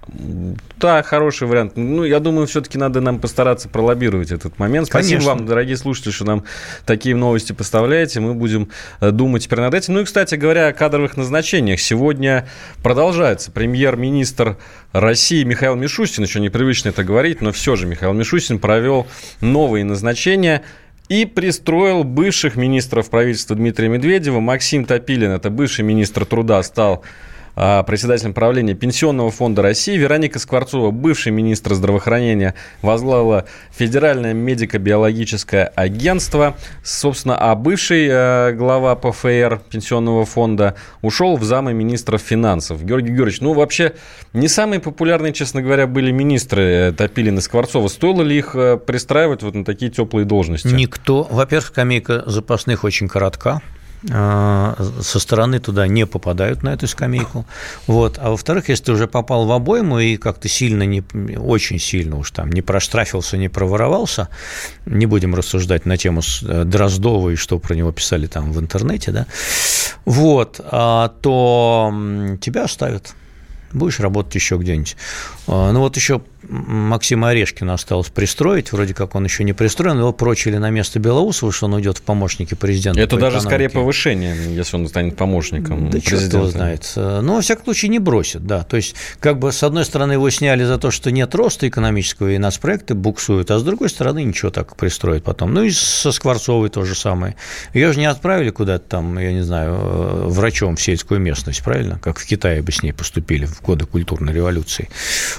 Да, 0.06 1.02
хороший 1.02 1.48
вариант. 1.48 1.72
Ну, 1.76 2.04
я 2.04 2.20
думаю, 2.20 2.46
все-таки 2.46 2.76
надо 2.76 3.00
нам 3.00 3.18
постараться 3.18 3.68
пролоббировать 3.68 4.32
этот 4.32 4.58
момент. 4.58 4.88
Спасибо 4.88 5.20
Конечно. 5.20 5.34
вам, 5.34 5.46
дорогие 5.46 5.76
слушатели, 5.76 6.12
что 6.12 6.24
нам 6.24 6.44
такие 6.84 7.14
новости 7.14 7.52
поставляете. 7.52 8.20
Мы 8.20 8.34
будем 8.34 8.68
э, 9.00 9.10
думать 9.10 9.44
теперь 9.44 9.60
над 9.60 9.72
этим. 9.72 9.94
Ну 9.94 10.00
и, 10.00 10.04
кстати 10.04 10.34
говоря, 10.34 10.68
о 10.68 10.72
кадровых 10.72 11.16
назначениях. 11.16 11.80
Сегодня 11.80 12.46
продолжается 12.82 13.50
премьер-министр 13.50 14.58
России 14.92 15.42
Михаил 15.44 15.74
Мишустин. 15.74 16.24
Еще 16.24 16.40
непривычно 16.40 16.90
это 16.90 17.02
говорить, 17.02 17.40
но 17.40 17.52
все 17.52 17.76
же 17.76 17.86
Михаил 17.86 18.12
Мишустин 18.12 18.58
провел 18.58 19.06
новые 19.40 19.84
назначения 19.84 20.62
и 21.08 21.24
пристроил 21.24 22.04
бывших 22.04 22.56
министров 22.56 23.10
правительства 23.10 23.56
Дмитрия 23.56 23.88
Медведева. 23.88 24.40
Максим 24.40 24.84
Топилин, 24.84 25.30
это 25.30 25.50
бывший 25.50 25.84
министр 25.84 26.24
труда, 26.26 26.62
стал 26.62 27.04
председателем 27.54 28.34
правления 28.34 28.74
Пенсионного 28.74 29.30
фонда 29.30 29.62
России. 29.62 29.96
Вероника 29.96 30.38
Скворцова, 30.38 30.90
бывший 30.90 31.32
министр 31.32 31.74
здравоохранения, 31.74 32.54
возглавила 32.82 33.46
Федеральное 33.70 34.34
медико-биологическое 34.34 35.64
агентство. 35.74 36.56
Собственно, 36.82 37.36
а 37.36 37.54
бывший 37.54 38.08
э, 38.10 38.52
глава 38.52 38.94
ПФР 38.96 39.60
Пенсионного 39.70 40.24
фонда 40.24 40.74
ушел 41.02 41.36
в 41.36 41.44
замы 41.44 41.72
министров 41.74 42.20
финансов. 42.20 42.84
Георгий 42.84 43.08
Георгиевич, 43.08 43.40
ну, 43.40 43.52
вообще, 43.52 43.94
не 44.32 44.48
самые 44.48 44.80
популярные, 44.80 45.32
честно 45.32 45.62
говоря, 45.62 45.86
были 45.86 46.10
министры 46.10 46.62
э, 46.62 46.92
Топилин 46.92 47.38
и 47.38 47.40
Скворцова. 47.40 47.88
Стоило 47.88 48.22
ли 48.22 48.38
их 48.38 48.54
э, 48.54 48.76
пристраивать 48.76 49.42
вот 49.42 49.54
на 49.54 49.64
такие 49.64 49.90
теплые 49.90 50.24
должности? 50.24 50.68
Никто. 50.68 51.26
Во-первых, 51.30 51.66
скамейка 51.66 52.24
запасных 52.26 52.84
очень 52.84 53.08
коротка. 53.08 53.60
А, 54.10 54.76
со 55.00 55.18
стороны 55.18 55.60
туда 55.60 55.86
не 55.86 56.06
попадают 56.06 56.62
на 56.62 56.74
эту 56.74 56.86
скамейку. 56.86 57.46
Вот. 57.86 58.18
А 58.20 58.30
во-вторых, 58.30 58.68
если 58.68 58.84
ты 58.84 58.92
уже 58.92 59.06
попал 59.06 59.46
в 59.46 59.52
обойму 59.52 59.98
и 59.98 60.16
как-то 60.16 60.48
сильно, 60.48 60.82
не, 60.82 61.02
очень 61.36 61.78
сильно 61.78 62.18
уж 62.18 62.30
там 62.30 62.50
не 62.50 62.62
проштрафился, 62.62 63.36
не 63.36 63.48
проворовался, 63.48 64.28
не 64.84 65.06
будем 65.06 65.34
рассуждать 65.34 65.86
на 65.86 65.96
тему 65.96 66.20
э, 66.42 66.64
Дроздова 66.64 67.30
и 67.30 67.36
что 67.36 67.58
про 67.58 67.74
него 67.74 67.92
писали 67.92 68.26
там 68.26 68.52
в 68.52 68.60
интернете, 68.60 69.10
да, 69.10 69.26
вот, 70.04 70.60
а, 70.64 71.08
то 71.20 71.92
тебя 72.40 72.64
оставят 72.64 73.14
будешь 73.74 74.00
работать 74.00 74.34
еще 74.36 74.56
где-нибудь. 74.56 74.96
А, 75.48 75.72
ну 75.72 75.80
вот 75.80 75.96
еще 75.96 76.22
Максима 76.48 77.30
Орешкина 77.30 77.74
осталось 77.74 78.08
пристроить, 78.08 78.72
вроде 78.72 78.94
как 78.94 79.14
он 79.14 79.24
еще 79.24 79.44
не 79.44 79.52
пристроен, 79.52 79.98
его 79.98 80.12
прочили 80.12 80.56
на 80.56 80.70
место 80.70 80.98
Белоусова, 80.98 81.52
что 81.52 81.66
он 81.66 81.74
уйдет 81.74 81.98
в 81.98 82.02
помощники 82.02 82.54
президента. 82.54 83.00
Это 83.00 83.16
даже 83.16 83.38
экономике. 83.38 83.48
скорее 83.48 83.68
повышение, 83.68 84.36
если 84.54 84.76
он 84.76 84.88
станет 84.88 85.16
помощником 85.16 85.90
Да 85.90 85.98
президента. 86.00 86.36
его 86.36 86.46
знает. 86.48 86.92
Но, 86.96 87.36
во 87.36 87.40
всяком 87.40 87.64
случае, 87.64 87.90
не 87.90 87.98
бросит, 87.98 88.46
да. 88.46 88.62
То 88.62 88.76
есть, 88.76 88.94
как 89.20 89.38
бы, 89.38 89.52
с 89.52 89.62
одной 89.62 89.84
стороны, 89.84 90.12
его 90.12 90.28
сняли 90.30 90.64
за 90.64 90.78
то, 90.78 90.90
что 90.90 91.10
нет 91.10 91.34
роста 91.34 91.68
экономического, 91.68 92.30
и 92.30 92.38
нас 92.38 92.58
проекты 92.58 92.94
буксуют, 92.94 93.50
а 93.50 93.58
с 93.58 93.62
другой 93.62 93.88
стороны, 93.88 94.22
ничего 94.24 94.50
так 94.50 94.76
пристроить 94.76 95.22
потом. 95.24 95.54
Ну, 95.54 95.62
и 95.62 95.70
со 95.70 96.12
Скворцовой 96.12 96.68
то 96.68 96.84
же 96.84 96.94
самое. 96.94 97.36
Ее 97.72 97.92
же 97.92 97.98
не 97.98 98.06
отправили 98.06 98.50
куда-то 98.50 98.88
там, 98.88 99.18
я 99.18 99.32
не 99.32 99.42
знаю, 99.42 99.74
э, 99.74 100.26
врачом 100.28 100.76
в 100.76 100.82
сельскую 100.82 101.20
местность, 101.20 101.62
правильно? 101.62 101.98
Как 102.02 102.18
в 102.18 102.26
Китае 102.26 102.62
бы 102.62 102.72
с 102.72 102.82
ней 102.82 102.92
поступили 102.92 103.46
в 103.46 103.62
годы 103.62 103.86
культурной 103.86 104.32
революции. 104.32 104.88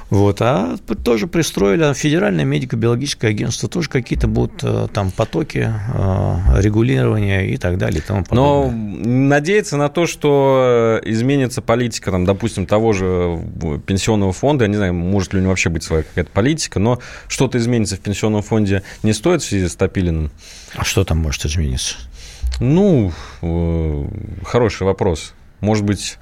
Вот. 0.09 0.41
А 0.41 0.75
тоже 1.03 1.27
пристроили 1.27 1.93
Федеральное 1.93 2.45
медико-биологическое 2.45 3.31
агентство, 3.31 3.69
тоже 3.69 3.89
какие-то 3.89 4.27
будут 4.27 4.63
э, 4.63 4.87
там 4.93 5.11
потоки 5.11 5.69
э, 5.69 6.61
регулирования 6.61 7.47
и 7.47 7.57
так 7.57 7.77
далее. 7.77 7.99
И 7.99 8.03
тому 8.03 8.23
Но 8.31 8.71
надеяться 8.71 9.77
на 9.77 9.89
то, 9.89 10.05
что 10.05 10.99
изменится 11.03 11.61
политика, 11.61 12.11
там, 12.11 12.25
допустим, 12.25 12.65
того 12.65 12.93
же 12.93 13.39
пенсионного 13.85 14.33
фонда, 14.33 14.65
я 14.65 14.69
не 14.69 14.75
знаю, 14.75 14.93
может 14.93 15.33
ли 15.33 15.39
у 15.39 15.41
него 15.41 15.51
вообще 15.51 15.69
быть 15.69 15.83
своя 15.83 16.03
какая-то 16.03 16.31
политика, 16.31 16.79
но 16.79 16.99
что-то 17.27 17.57
изменится 17.57 17.95
в 17.95 17.99
пенсионном 17.99 18.41
фонде 18.41 18.83
не 19.03 19.13
стоит 19.13 19.41
в 19.41 19.45
связи 19.45 19.67
с 19.67 19.75
Топилиным? 19.75 20.31
А 20.75 20.83
что 20.83 21.03
там 21.03 21.19
может 21.19 21.45
измениться? 21.45 21.95
Ну, 22.59 23.11
э, 23.41 24.05
хороший 24.43 24.83
вопрос. 24.83 25.33
Может 25.59 25.83
быть, 25.83 26.17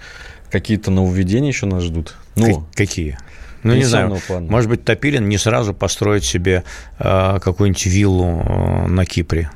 какие-то 0.52 0.92
нововведения 0.92 1.50
еще 1.50 1.66
нас 1.66 1.84
ждут? 1.84 2.16
Ну, 2.36 2.66
какие? 2.74 3.18
Ну, 3.64 3.74
не 3.74 3.84
знаю, 3.84 4.18
плана. 4.28 4.52
может 4.52 4.70
быть, 4.70 4.84
Топилин 4.84 5.28
не 5.28 5.38
сразу 5.38 5.74
построит 5.74 6.24
себе 6.24 6.64
э, 7.00 7.40
какую-нибудь 7.40 7.86
виллу 7.86 8.42
э, 8.46 8.88
на 8.88 9.06
Кипре. 9.06 9.50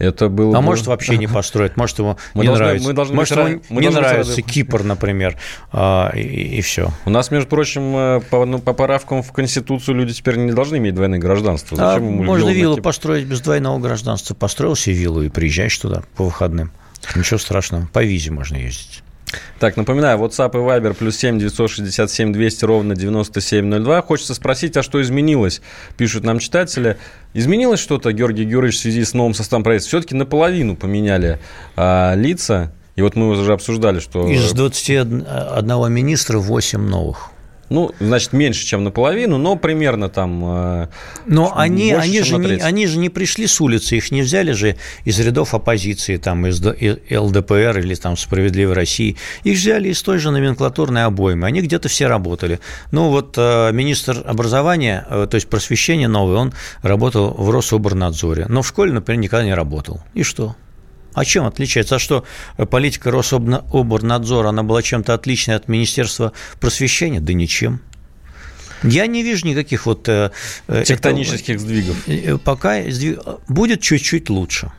Это 0.00 0.30
было 0.30 0.56
а 0.56 0.60
бы... 0.60 0.66
может 0.66 0.86
вообще 0.86 1.18
не 1.18 1.26
построить, 1.28 1.76
может 1.76 1.98
ему 1.98 2.16
мы 2.32 2.44
не 2.44 2.48
должны, 2.48 2.64
нравится, 2.64 2.88
мы 2.88 2.94
должны 2.94 3.14
может 3.14 3.36
ему 3.36 3.60
мы 3.68 3.82
не 3.82 3.90
нравится 3.90 4.30
рады. 4.32 4.42
Кипр, 4.42 4.82
например, 4.82 5.36
а, 5.72 6.10
и, 6.14 6.20
и 6.20 6.60
все. 6.62 6.90
У 7.04 7.10
нас, 7.10 7.30
между 7.30 7.50
прочим, 7.50 7.94
э, 7.94 8.20
по, 8.30 8.46
ну, 8.46 8.58
по 8.58 8.72
поправкам 8.72 9.22
в 9.22 9.30
Конституцию 9.32 9.96
люди 9.96 10.14
теперь 10.14 10.38
не 10.38 10.52
должны 10.52 10.78
иметь 10.78 10.94
двойное 10.94 11.18
гражданство. 11.18 11.76
Зачем 11.76 12.20
а, 12.20 12.22
можно 12.22 12.48
виллу 12.48 12.78
построить 12.78 13.26
без 13.26 13.42
двойного 13.42 13.78
гражданства. 13.78 14.34
Построил 14.34 14.74
себе 14.74 14.96
виллу 14.96 15.22
и 15.22 15.28
приезжаешь 15.28 15.76
туда 15.76 16.02
по 16.16 16.24
выходным. 16.24 16.72
Ничего 17.14 17.38
страшного, 17.38 17.86
по 17.92 18.02
визе 18.02 18.30
можно 18.30 18.56
ездить. 18.56 19.02
Так, 19.58 19.76
напоминаю, 19.76 20.18
WhatsApp 20.18 20.50
и 20.52 20.58
Viber 20.58 20.94
плюс 20.94 21.16
7 21.16 21.38
967 21.38 22.32
200 22.32 22.64
ровно 22.64 22.96
9702. 22.96 24.02
Хочется 24.02 24.34
спросить, 24.34 24.76
а 24.76 24.82
что 24.82 25.00
изменилось? 25.02 25.60
Пишут 25.96 26.24
нам 26.24 26.38
читатели. 26.38 26.96
Изменилось 27.34 27.80
что-то, 27.80 28.12
Георгий 28.12 28.44
Георгиевич, 28.44 28.78
в 28.78 28.80
связи 28.80 29.04
с 29.04 29.14
новым 29.14 29.34
составом 29.34 29.62
правительства? 29.62 29.98
Все-таки 29.98 30.14
наполовину 30.14 30.76
поменяли 30.76 31.38
а, 31.76 32.14
лица. 32.14 32.72
И 32.96 33.02
вот 33.02 33.16
мы 33.16 33.28
уже 33.28 33.52
обсуждали, 33.52 34.00
что... 34.00 34.28
Из 34.28 34.52
21 34.52 35.92
министра 35.92 36.38
8 36.38 36.80
новых. 36.80 37.30
Ну, 37.70 37.92
значит, 38.00 38.32
меньше, 38.32 38.66
чем 38.66 38.82
наполовину, 38.82 39.38
но 39.38 39.54
примерно 39.54 40.08
там... 40.08 40.42
Э, 40.44 40.88
но 41.26 41.56
они, 41.56 41.92
больше, 41.92 42.08
они, 42.08 42.22
же 42.22 42.36
не, 42.38 42.52
они 42.60 42.86
же 42.88 42.98
не 42.98 43.08
пришли 43.10 43.46
с 43.46 43.60
улицы, 43.60 43.96
их 43.96 44.10
не 44.10 44.22
взяли 44.22 44.50
же 44.50 44.76
из 45.04 45.20
рядов 45.20 45.54
оппозиции, 45.54 46.16
там, 46.16 46.46
из 46.48 46.60
ЛДПР 46.60 47.78
или 47.78 47.94
там 47.94 48.16
«Справедливой 48.16 48.74
России». 48.74 49.16
Их 49.44 49.56
взяли 49.56 49.90
из 49.90 50.02
той 50.02 50.18
же 50.18 50.32
номенклатурной 50.32 51.04
обоймы. 51.04 51.46
Они 51.46 51.60
где-то 51.60 51.88
все 51.88 52.08
работали. 52.08 52.58
Ну, 52.90 53.10
вот 53.10 53.34
э, 53.38 53.70
министр 53.72 54.20
образования, 54.26 55.06
э, 55.08 55.28
то 55.30 55.36
есть 55.36 55.48
просвещения 55.48 56.08
новый, 56.08 56.36
он 56.36 56.52
работал 56.82 57.32
в 57.32 57.50
Рособорнадзоре. 57.50 58.46
Но 58.48 58.62
в 58.62 58.68
школе, 58.68 58.92
например, 58.92 59.20
никогда 59.22 59.44
не 59.44 59.54
работал. 59.54 60.00
И 60.14 60.24
что? 60.24 60.56
А 61.14 61.24
чем 61.24 61.46
отличается? 61.46 61.96
А 61.96 61.98
что, 61.98 62.24
политика 62.70 63.10
Рособорнадзора, 63.10 64.48
она 64.48 64.62
была 64.62 64.82
чем-то 64.82 65.14
отличной 65.14 65.56
от 65.56 65.68
Министерства 65.68 66.32
просвещения? 66.60 67.20
Да 67.20 67.32
ничем. 67.32 67.80
Я 68.82 69.06
не 69.06 69.22
вижу 69.22 69.46
никаких 69.46 69.86
вот... 69.86 70.08
Э, 70.08 70.30
э, 70.68 70.84
Тектонических 70.84 71.56
это, 71.56 71.62
сдвигов. 71.62 72.08
Э, 72.08 72.38
пока 72.38 72.82
сдвиг... 72.90 73.20
будет 73.48 73.82
чуть-чуть 73.82 74.30
лучше 74.30 74.72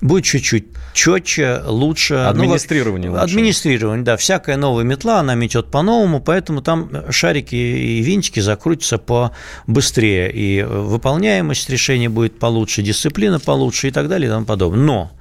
будет 0.00 0.24
чуть-чуть 0.24 0.66
четче, 0.92 1.62
лучше. 1.64 2.14
Администрирование 2.14 3.10
ну, 3.10 3.20
лучше. 3.20 3.32
Администрирование, 3.32 4.04
да. 4.04 4.16
Всякая 4.16 4.56
новая 4.56 4.84
метла, 4.84 5.20
она 5.20 5.34
метет 5.34 5.70
по-новому, 5.70 6.20
поэтому 6.20 6.62
там 6.62 6.90
шарики 7.10 7.54
и 7.54 8.02
винтики 8.02 8.40
закрутятся 8.40 8.98
побыстрее, 8.98 10.30
и 10.32 10.62
выполняемость 10.62 11.68
решений 11.70 12.08
будет 12.08 12.38
получше, 12.38 12.82
дисциплина 12.82 13.40
получше 13.40 13.88
и 13.88 13.90
так 13.90 14.08
далее 14.08 14.28
и 14.28 14.30
тому 14.30 14.46
подобное. 14.46 14.82
Но 14.82 15.12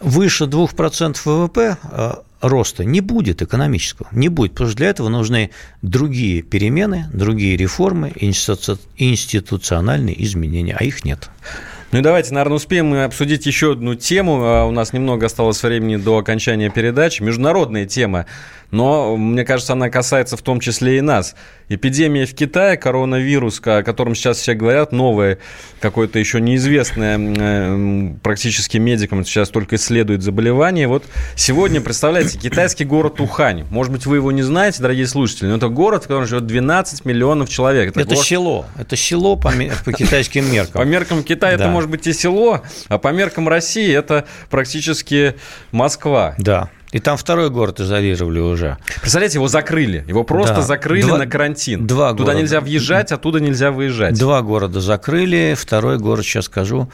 выше 0.00 0.44
2% 0.44 1.18
ВВП 1.24 1.76
э, 1.82 2.12
роста 2.40 2.84
не 2.84 3.00
будет 3.00 3.42
экономического, 3.42 4.08
не 4.12 4.28
будет, 4.28 4.52
потому 4.52 4.70
что 4.70 4.78
для 4.78 4.88
этого 4.88 5.08
нужны 5.08 5.50
другие 5.82 6.42
перемены, 6.42 7.08
другие 7.12 7.56
реформы, 7.56 8.12
институциональные 8.16 10.24
изменения, 10.24 10.76
а 10.78 10.84
их 10.84 11.04
нет. 11.04 11.28
Ну 11.92 12.00
и 12.00 12.02
давайте, 12.02 12.34
наверное, 12.34 12.56
успеем 12.56 12.92
обсудить 12.94 13.46
еще 13.46 13.72
одну 13.72 13.94
тему. 13.94 14.40
А, 14.42 14.64
у 14.64 14.72
нас 14.72 14.92
немного 14.92 15.26
осталось 15.26 15.62
времени 15.62 15.96
до 15.96 16.18
окончания 16.18 16.68
передачи. 16.68 17.22
Международная 17.22 17.86
тема 17.86 18.26
но, 18.70 19.16
мне 19.16 19.44
кажется, 19.44 19.72
она 19.72 19.90
касается 19.90 20.36
в 20.36 20.42
том 20.42 20.60
числе 20.60 20.98
и 20.98 21.00
нас. 21.00 21.34
Эпидемия 21.68 22.26
в 22.26 22.34
Китае, 22.34 22.76
коронавирус, 22.76 23.60
о 23.64 23.82
котором 23.82 24.14
сейчас 24.14 24.38
все 24.38 24.54
говорят, 24.54 24.92
новое, 24.92 25.38
какое-то 25.80 26.18
еще 26.18 26.40
неизвестное 26.40 27.18
э, 27.18 28.14
практически 28.22 28.78
медикам, 28.78 29.24
сейчас 29.24 29.48
только 29.48 29.76
исследуют 29.76 30.22
заболевание. 30.22 30.86
Вот 30.86 31.04
сегодня, 31.34 31.80
представляете, 31.80 32.38
китайский 32.38 32.84
город 32.84 33.20
Ухань. 33.20 33.64
Может 33.70 33.92
быть, 33.92 34.06
вы 34.06 34.16
его 34.16 34.30
не 34.30 34.42
знаете, 34.42 34.80
дорогие 34.80 35.06
слушатели, 35.06 35.48
но 35.48 35.56
это 35.56 35.68
город, 35.68 36.04
в 36.04 36.08
котором 36.08 36.26
живет 36.26 36.46
12 36.46 37.04
миллионов 37.04 37.48
человек. 37.48 37.90
Это, 37.90 38.00
это 38.00 38.14
город... 38.14 38.26
село. 38.26 38.66
Это 38.78 38.96
село 38.96 39.36
по, 39.36 39.52
по 39.84 39.92
китайским 39.92 40.50
меркам. 40.52 40.82
По 40.82 40.86
меркам 40.86 41.22
Китая 41.22 41.56
да. 41.56 41.64
это 41.64 41.72
может 41.72 41.90
быть 41.90 42.06
и 42.06 42.12
село, 42.12 42.62
а 42.88 42.98
по 42.98 43.08
меркам 43.08 43.48
России 43.48 43.92
это 43.92 44.26
практически 44.50 45.34
Москва. 45.72 46.34
Да. 46.38 46.70
И 46.92 46.98
там 46.98 47.16
второй 47.16 47.50
город 47.50 47.80
изолировали 47.80 48.38
уже. 48.38 48.78
Представляете, 49.00 49.38
его 49.38 49.48
закрыли. 49.48 50.04
Его 50.06 50.24
просто 50.24 50.56
да. 50.56 50.62
закрыли 50.62 51.02
два, 51.02 51.18
на 51.18 51.26
карантин. 51.26 51.86
Два 51.86 52.10
Туда 52.12 52.24
города. 52.24 52.38
нельзя 52.38 52.60
въезжать, 52.60 53.12
оттуда 53.12 53.40
нельзя 53.40 53.70
выезжать. 53.72 54.18
Два 54.18 54.42
города 54.42 54.80
закрыли. 54.80 55.56
Второй 55.58 55.98
город, 55.98 56.24
сейчас 56.24 56.46
скажу, 56.46 56.88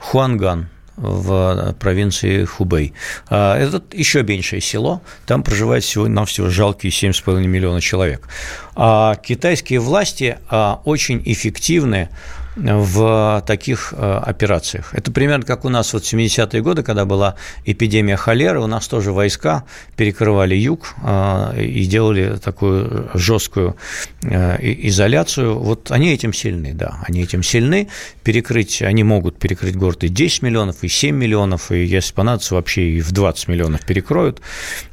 Хуанган 0.00 0.68
в 0.98 1.74
провинции 1.78 2.44
Хубей. 2.44 2.92
А, 3.28 3.56
это 3.56 3.82
еще 3.92 4.22
меньшее 4.22 4.60
село, 4.60 5.00
там 5.26 5.42
проживает 5.42 5.84
всего 5.84 6.08
на 6.08 6.24
всего 6.24 6.50
жалкие 6.50 6.90
7,5 6.90 7.46
миллиона 7.46 7.80
человек. 7.80 8.28
А 8.74 9.14
китайские 9.16 9.78
власти 9.78 10.38
а, 10.48 10.80
очень 10.84 11.22
эффективны 11.24 12.08
в 12.56 13.42
таких 13.46 13.94
э, 13.96 14.20
операциях. 14.24 14.90
Это 14.92 15.12
примерно 15.12 15.44
как 15.44 15.64
у 15.64 15.68
нас 15.68 15.92
вот 15.92 16.04
в 16.04 16.12
70-е 16.12 16.60
годы, 16.62 16.82
когда 16.82 17.04
была 17.04 17.36
эпидемия 17.64 18.16
холеры, 18.16 18.60
у 18.60 18.66
нас 18.66 18.88
тоже 18.88 19.12
войска 19.12 19.64
перекрывали 19.96 20.54
юг 20.54 20.94
э, 21.02 21.62
и 21.62 21.84
делали 21.86 22.36
такую 22.38 23.10
жесткую 23.14 23.76
э, 24.22 24.56
изоляцию. 24.60 25.58
Вот 25.58 25.90
они 25.90 26.12
этим 26.12 26.32
сильны, 26.32 26.74
да, 26.74 26.98
они 27.06 27.22
этим 27.22 27.42
сильны. 27.42 27.88
Перекрыть, 28.22 28.82
они 28.82 29.04
могут 29.04 29.38
перекрыть 29.38 29.76
город 29.76 30.04
и 30.04 30.08
10 30.08 30.42
миллионов, 30.42 30.82
и 30.82 30.88
7 30.88 31.16
миллионов, 31.16 31.70
и 31.70 31.84
если 31.84 32.12
понадобится, 32.12 32.54
вообще 32.54 32.90
и 32.90 33.00
в 33.00 33.12
20 33.12 33.48
миллионов 33.48 33.84
перекроют. 33.86 34.40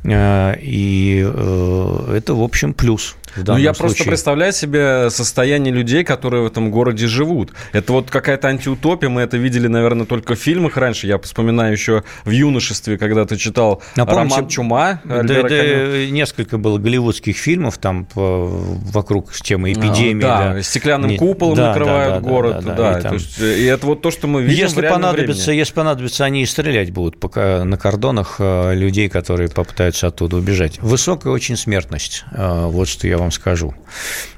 И 0.06 1.20
это, 1.20 2.34
в 2.34 2.44
общем, 2.44 2.74
плюс 2.74 3.16
ну, 3.36 3.58
я 3.58 3.74
случае. 3.74 3.74
просто 3.74 4.04
представляю 4.06 4.54
себе 4.54 5.10
состояние 5.10 5.74
людей, 5.74 6.04
которые 6.04 6.44
в 6.44 6.48
этом 6.48 6.72
городе 6.72 7.08
живут. 7.08 7.52
Это 7.72 7.94
вот 7.94 8.10
какая-то 8.10 8.48
антиутопия. 8.48 9.10
Мы 9.10 9.22
это 9.22 9.38
видели, 9.38 9.68
наверное, 9.68 10.06
только 10.06 10.36
в 10.36 10.40
фильмах 10.40 10.78
раньше. 10.78 11.08
Я 11.08 11.18
вспоминаю 11.20 11.72
еще 11.72 12.04
в 12.24 12.30
юношестве, 12.30 12.98
когда 12.98 13.26
ты 13.26 13.38
читал 13.38 13.82
Напомните, 13.96 14.36
роман 14.36 14.50
«Чума». 14.50 15.02
Да, 15.04 15.24
да, 15.24 16.08
несколько 16.10 16.58
было 16.58 16.78
голливудских 16.78 17.38
фильмов 17.38 17.78
там 17.78 18.08
вокруг 18.16 19.34
темы 19.34 19.74
эпидемии. 19.74 20.24
А, 20.24 20.28
да, 20.28 20.54
да, 20.54 20.62
стеклянным 20.62 21.12
Не, 21.12 21.18
куполом 21.18 21.56
да, 21.56 21.70
накрывают 21.70 22.16
да, 22.16 22.20
город. 22.20 22.64
Да, 22.64 22.74
да, 22.74 22.76
да, 22.76 23.00
и, 23.00 23.02
там... 23.02 23.10
то 23.10 23.16
есть, 23.16 23.40
и 23.40 23.64
это 23.66 23.86
вот 23.86 24.02
то, 24.02 24.12
что 24.12 24.28
мы 24.28 24.44
видим 24.44 24.66
если 24.66 24.88
понадобится, 24.88 25.46
времени. 25.46 25.60
Если 25.60 25.74
понадобится, 25.74 26.26
они 26.26 26.44
и 26.44 26.46
стрелять 26.46 26.92
будут 26.92 27.20
пока 27.20 27.64
на 27.64 27.78
кордонах 27.78 28.36
э, 28.40 28.74
людей, 28.76 29.10
которые 29.10 29.50
попытаются 29.50 30.08
оттуда 30.08 30.38
убежать. 30.38 30.82
Высокая 30.82 31.34
очень 31.34 31.58
смертность. 31.58 32.26
Э, 32.32 32.66
вот 32.68 32.88
что 32.88 33.08
я 33.08 33.18
вам 33.18 33.25
скажу. 33.32 33.74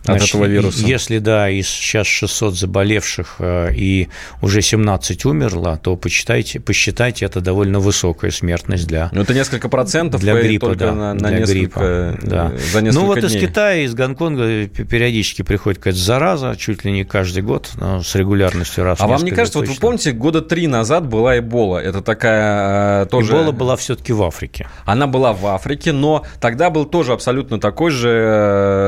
Значит, 0.04 0.23
От 0.23 0.30
этого 0.30 0.45
вируса? 0.45 0.86
Если, 0.86 1.19
да, 1.19 1.50
из 1.50 1.67
сейчас 1.67 2.08
600 2.08 2.56
заболевших 2.56 3.36
э, 3.39 3.73
и 3.73 4.10
уже 4.41 4.62
17 4.62 5.26
умерло, 5.26 5.80
то 5.82 5.95
посчитайте, 5.97 6.60
посчитайте, 6.60 7.26
это 7.26 7.41
довольно 7.41 7.80
высокая 7.80 8.32
смертность 8.32 8.88
для 8.88 9.10
Ну, 9.12 9.21
это 9.21 9.34
несколько 9.34 9.67
процентов 9.67 10.21
для 10.21 10.39
гриппа, 10.39 10.76
да, 10.76 10.93
на, 10.93 11.13
на 11.13 11.30
для 11.30 11.39
несколько, 11.39 11.54
гриппа, 11.54 11.80
э, 11.82 12.15
да. 12.21 12.52
За 12.71 12.82
несколько 12.82 13.02
Ну, 13.02 13.06
вот 13.08 13.19
дней. 13.19 13.28
из 13.28 13.41
Китая, 13.41 13.84
из 13.84 13.93
Гонконга 13.95 14.67
периодически 14.67 15.41
приходит 15.41 15.80
какая-то 15.80 16.00
зараза, 16.00 16.56
чуть 16.58 16.86
ли 16.86 16.91
не 16.91 17.04
каждый 17.04 17.43
год, 17.43 17.71
но 17.76 18.02
с 18.02 18.15
регулярностью 18.15 18.84
раз 18.86 19.02
А 19.02 19.08
вам 19.08 19.23
не 19.23 19.32
кажется, 19.32 19.60
точно. 19.60 19.73
вот 19.73 19.78
вы 19.78 19.82
помните, 19.82 20.12
года 20.13 20.41
три 20.41 20.67
назад 20.67 21.08
была 21.08 21.38
Эбола, 21.38 21.80
это 21.80 22.02
такая 22.02 23.04
э, 23.04 23.06
тоже... 23.08 23.34
Эбола 23.34 23.52
была 23.52 23.76
все-таки 23.76 24.13
в 24.13 24.23
Африке. 24.23 24.67
Она 24.86 25.08
была 25.08 25.34
в 25.34 25.45
Африке, 25.47 25.91
но 25.91 26.23
тогда 26.39 26.69
был 26.69 26.86
тоже 26.86 27.12
абсолютно 27.12 27.60
такой 27.60 27.91
же 27.91 28.08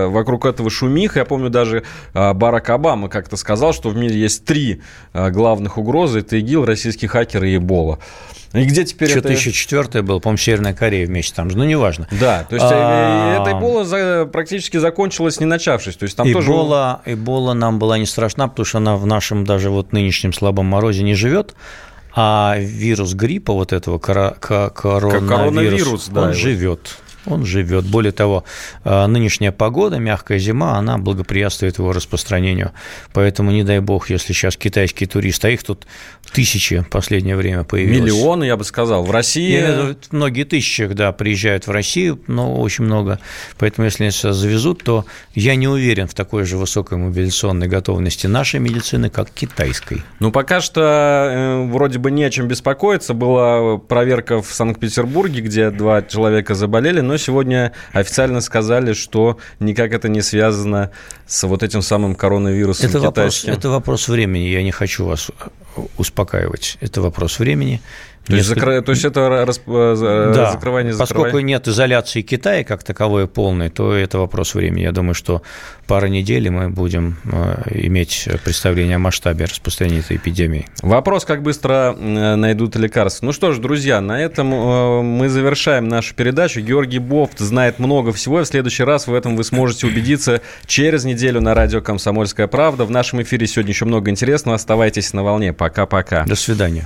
вокруг 0.08 0.46
этого 0.46 0.70
шумих. 0.70 1.16
Я 1.16 1.26
помню, 1.26 1.50
даже 1.50 1.84
а, 2.14 2.34
Барак 2.34 2.70
Обама 2.70 3.10
как-то 3.10 3.38
сказал, 3.38 3.74
что 3.74 3.90
в 3.90 3.98
мире 3.98 4.20
есть 4.20 4.46
три 4.46 4.82
а, 5.14 5.30
главных 5.30 5.78
угрозы. 5.78 6.20
Это 6.20 6.38
ИГИЛ, 6.38 6.66
российские 6.66 7.10
хакеры 7.10 7.52
и 7.52 7.58
Эбола. 7.58 8.00
И 8.54 8.64
где 8.66 8.84
теперь 8.84 9.10
Что-то 9.10 9.28
это... 9.28 9.38
еще 9.38 9.52
четвертое 9.52 10.02
было, 10.02 10.20
по-моему, 10.20 10.38
Северная 10.38 10.74
Корея 10.74 11.06
вместе 11.06 11.36
там 11.36 11.52
же, 11.52 11.58
ну, 11.58 11.66
неважно. 11.66 12.08
Да, 12.20 12.46
то 12.50 12.56
есть 12.56 12.66
а... 12.68 13.42
эта 13.42 13.52
Эбола 13.58 14.26
практически 14.26 14.78
закончилась, 14.78 15.40
не 15.40 15.46
начавшись. 15.46 15.96
То 15.96 16.04
есть 16.04 16.18
там 16.18 16.28
Эбола, 16.32 17.02
тоже... 17.06 17.16
Эбола 17.16 17.54
нам 17.54 17.78
была 17.78 18.00
не 18.00 18.08
страшна, 18.08 18.48
потому 18.48 18.66
что 18.66 18.80
она 18.80 18.96
в 18.96 19.06
нашем 19.06 19.46
даже 19.46 19.70
вот 19.70 19.94
нынешнем 19.94 20.34
слабом 20.34 20.66
морозе 20.66 21.04
не 21.04 21.14
живет, 21.14 21.54
а 22.16 22.56
вирус 22.58 23.14
гриппа 23.14 23.54
вот 23.54 23.72
этого 23.72 24.00
коронавирус, 24.00 25.30
коронавирус 25.30 26.10
да, 26.10 26.22
он 26.22 26.30
его. 26.30 26.40
живет 26.40 26.98
он 27.26 27.46
живет. 27.46 27.86
Более 27.86 28.12
того, 28.12 28.44
э, 28.84 29.06
нынешняя 29.08 29.52
погода, 29.52 29.98
мягкая 29.98 30.40
зима, 30.40 30.78
она 30.78 30.98
благоприятствует 30.98 31.78
его 31.78 31.94
распространению. 31.94 32.72
Поэтому, 33.14 33.52
не 33.52 33.64
дай 33.64 33.80
бог, 33.80 34.10
если 34.10 34.34
сейчас 34.34 34.58
китайские 34.58 35.08
туристы, 35.08 35.48
а 35.48 35.52
их 35.52 35.64
тут 35.64 35.88
тысячи 36.32 36.80
в 36.80 36.90
последнее 36.90 37.36
время 37.36 37.64
появилось. 37.64 38.12
Миллионы, 38.12 38.44
я 38.46 38.58
бы 38.58 38.64
сказал. 38.64 39.04
В 39.04 39.12
России... 39.12 39.52
Я, 39.52 39.96
многие 40.12 40.44
тысячи, 40.44 40.86
да, 40.88 41.12
приезжают 41.12 41.68
в 41.68 41.72
Россию, 41.72 42.20
но 42.28 42.60
очень 42.60 42.86
много. 42.86 43.20
Поэтому, 43.58 43.86
если 43.86 44.04
они 44.04 44.12
сейчас 44.12 44.36
завезут, 44.36 44.84
то 44.84 45.06
я 45.34 45.56
не 45.56 45.68
уверен 45.68 46.08
в 46.08 46.14
такой 46.14 46.46
же 46.46 46.58
высокой 46.58 46.98
мобилизационной 46.98 47.68
готовности 47.68 48.28
нашей 48.28 48.60
медицины, 48.60 49.10
как 49.10 49.32
китайской. 49.32 50.04
Ну, 50.20 50.32
пока 50.32 50.62
что 50.62 50.82
э, 50.82 51.72
вроде 51.72 52.00
бы 52.00 52.12
не 52.12 52.24
о 52.24 52.30
чем 52.30 52.48
беспокоиться. 52.48 53.14
Была 53.14 53.78
проверка 53.78 54.42
в 54.42 54.54
Санкт-Петербурге, 54.54 55.42
где 55.42 55.70
два 55.72 56.02
человека 56.02 56.56
заболели, 56.56 57.02
но 57.10 57.18
сегодня 57.18 57.72
официально 57.92 58.40
сказали, 58.42 58.94
что 58.94 59.38
никак 59.60 59.94
это 59.94 60.10
не 60.10 60.22
связано 60.22 60.92
с 61.26 61.44
вот 61.48 61.64
этим 61.64 61.82
самым 61.82 62.14
коронавирусом 62.16 62.90
это 62.90 63.00
вопрос, 63.00 63.46
это 63.46 63.70
вопрос 63.70 64.08
времени. 64.08 64.48
Я 64.50 64.62
не 64.62 64.72
хочу 64.72 65.06
вас 65.06 65.32
успокаивать. 65.98 66.78
Это 66.82 67.02
вопрос 67.02 67.40
времени. 67.40 67.82
То, 68.30 68.36
есть, 68.36 68.48
закры... 68.48 68.82
то 68.84 68.92
есть 68.92 69.04
это 69.04 69.44
расп... 69.44 69.64
Э, 69.68 70.32
да. 70.36 70.52
закрывание, 70.52 70.94
закрывание? 70.94 70.94
Поскольку 70.98 71.40
нет 71.40 71.68
изоляции 71.68 72.22
Китая 72.22 72.64
как 72.64 72.84
таковой 72.84 73.28
полной, 73.28 73.70
то 73.70 73.92
это 73.92 74.20
вопрос 74.20 74.54
времени. 74.54 74.84
Я 74.84 74.92
думаю, 74.92 75.16
что 75.16 75.42
пара 75.88 76.06
недель 76.06 76.52
мы 76.52 76.70
будем 76.70 77.18
э, 77.26 77.86
иметь 77.88 78.30
представление 78.44 78.98
о 78.98 79.00
масштабе 79.00 79.46
распространения 79.46 80.02
этой 80.02 80.18
эпидемии. 80.18 80.68
Вопрос, 80.84 81.26
как 81.26 81.42
быстро 81.42 81.96
э, 81.98 82.36
найдут 82.36 82.76
лекарства. 82.76 83.26
Ну 83.26 83.32
что 83.32 83.52
ж, 83.52 83.58
друзья, 83.58 84.00
на 84.00 84.22
этом 84.22 84.48
мы 84.48 85.28
завершаем 85.28 85.88
нашу 85.88 86.14
передачу. 86.14 86.62
Георгий 86.62 87.00
Бофт 87.00 87.40
знает 87.40 87.80
много 87.80 88.14
всего. 88.14 88.42
В 88.42 88.46
следующий 88.46 88.84
раз 88.84 89.08
в 89.08 89.14
этом 89.14 89.38
вы 89.38 89.44
сможете 89.44 89.88
убедиться 89.88 90.42
через 90.68 91.04
неделю 91.04 91.42
на 91.42 91.56
радио 91.56 91.82
«Комсомольская 91.82 92.46
правда». 92.46 92.86
В 92.86 92.92
нашем 92.92 93.24
эфире 93.24 93.48
сегодня 93.48 93.72
еще 93.72 93.86
много 93.86 94.12
интересного. 94.12 94.56
Оставайтесь 94.56 95.14
на 95.14 95.24
волне. 95.24 95.52
Пока-пока. 95.52 96.26
До 96.26 96.36
свидания. 96.36 96.86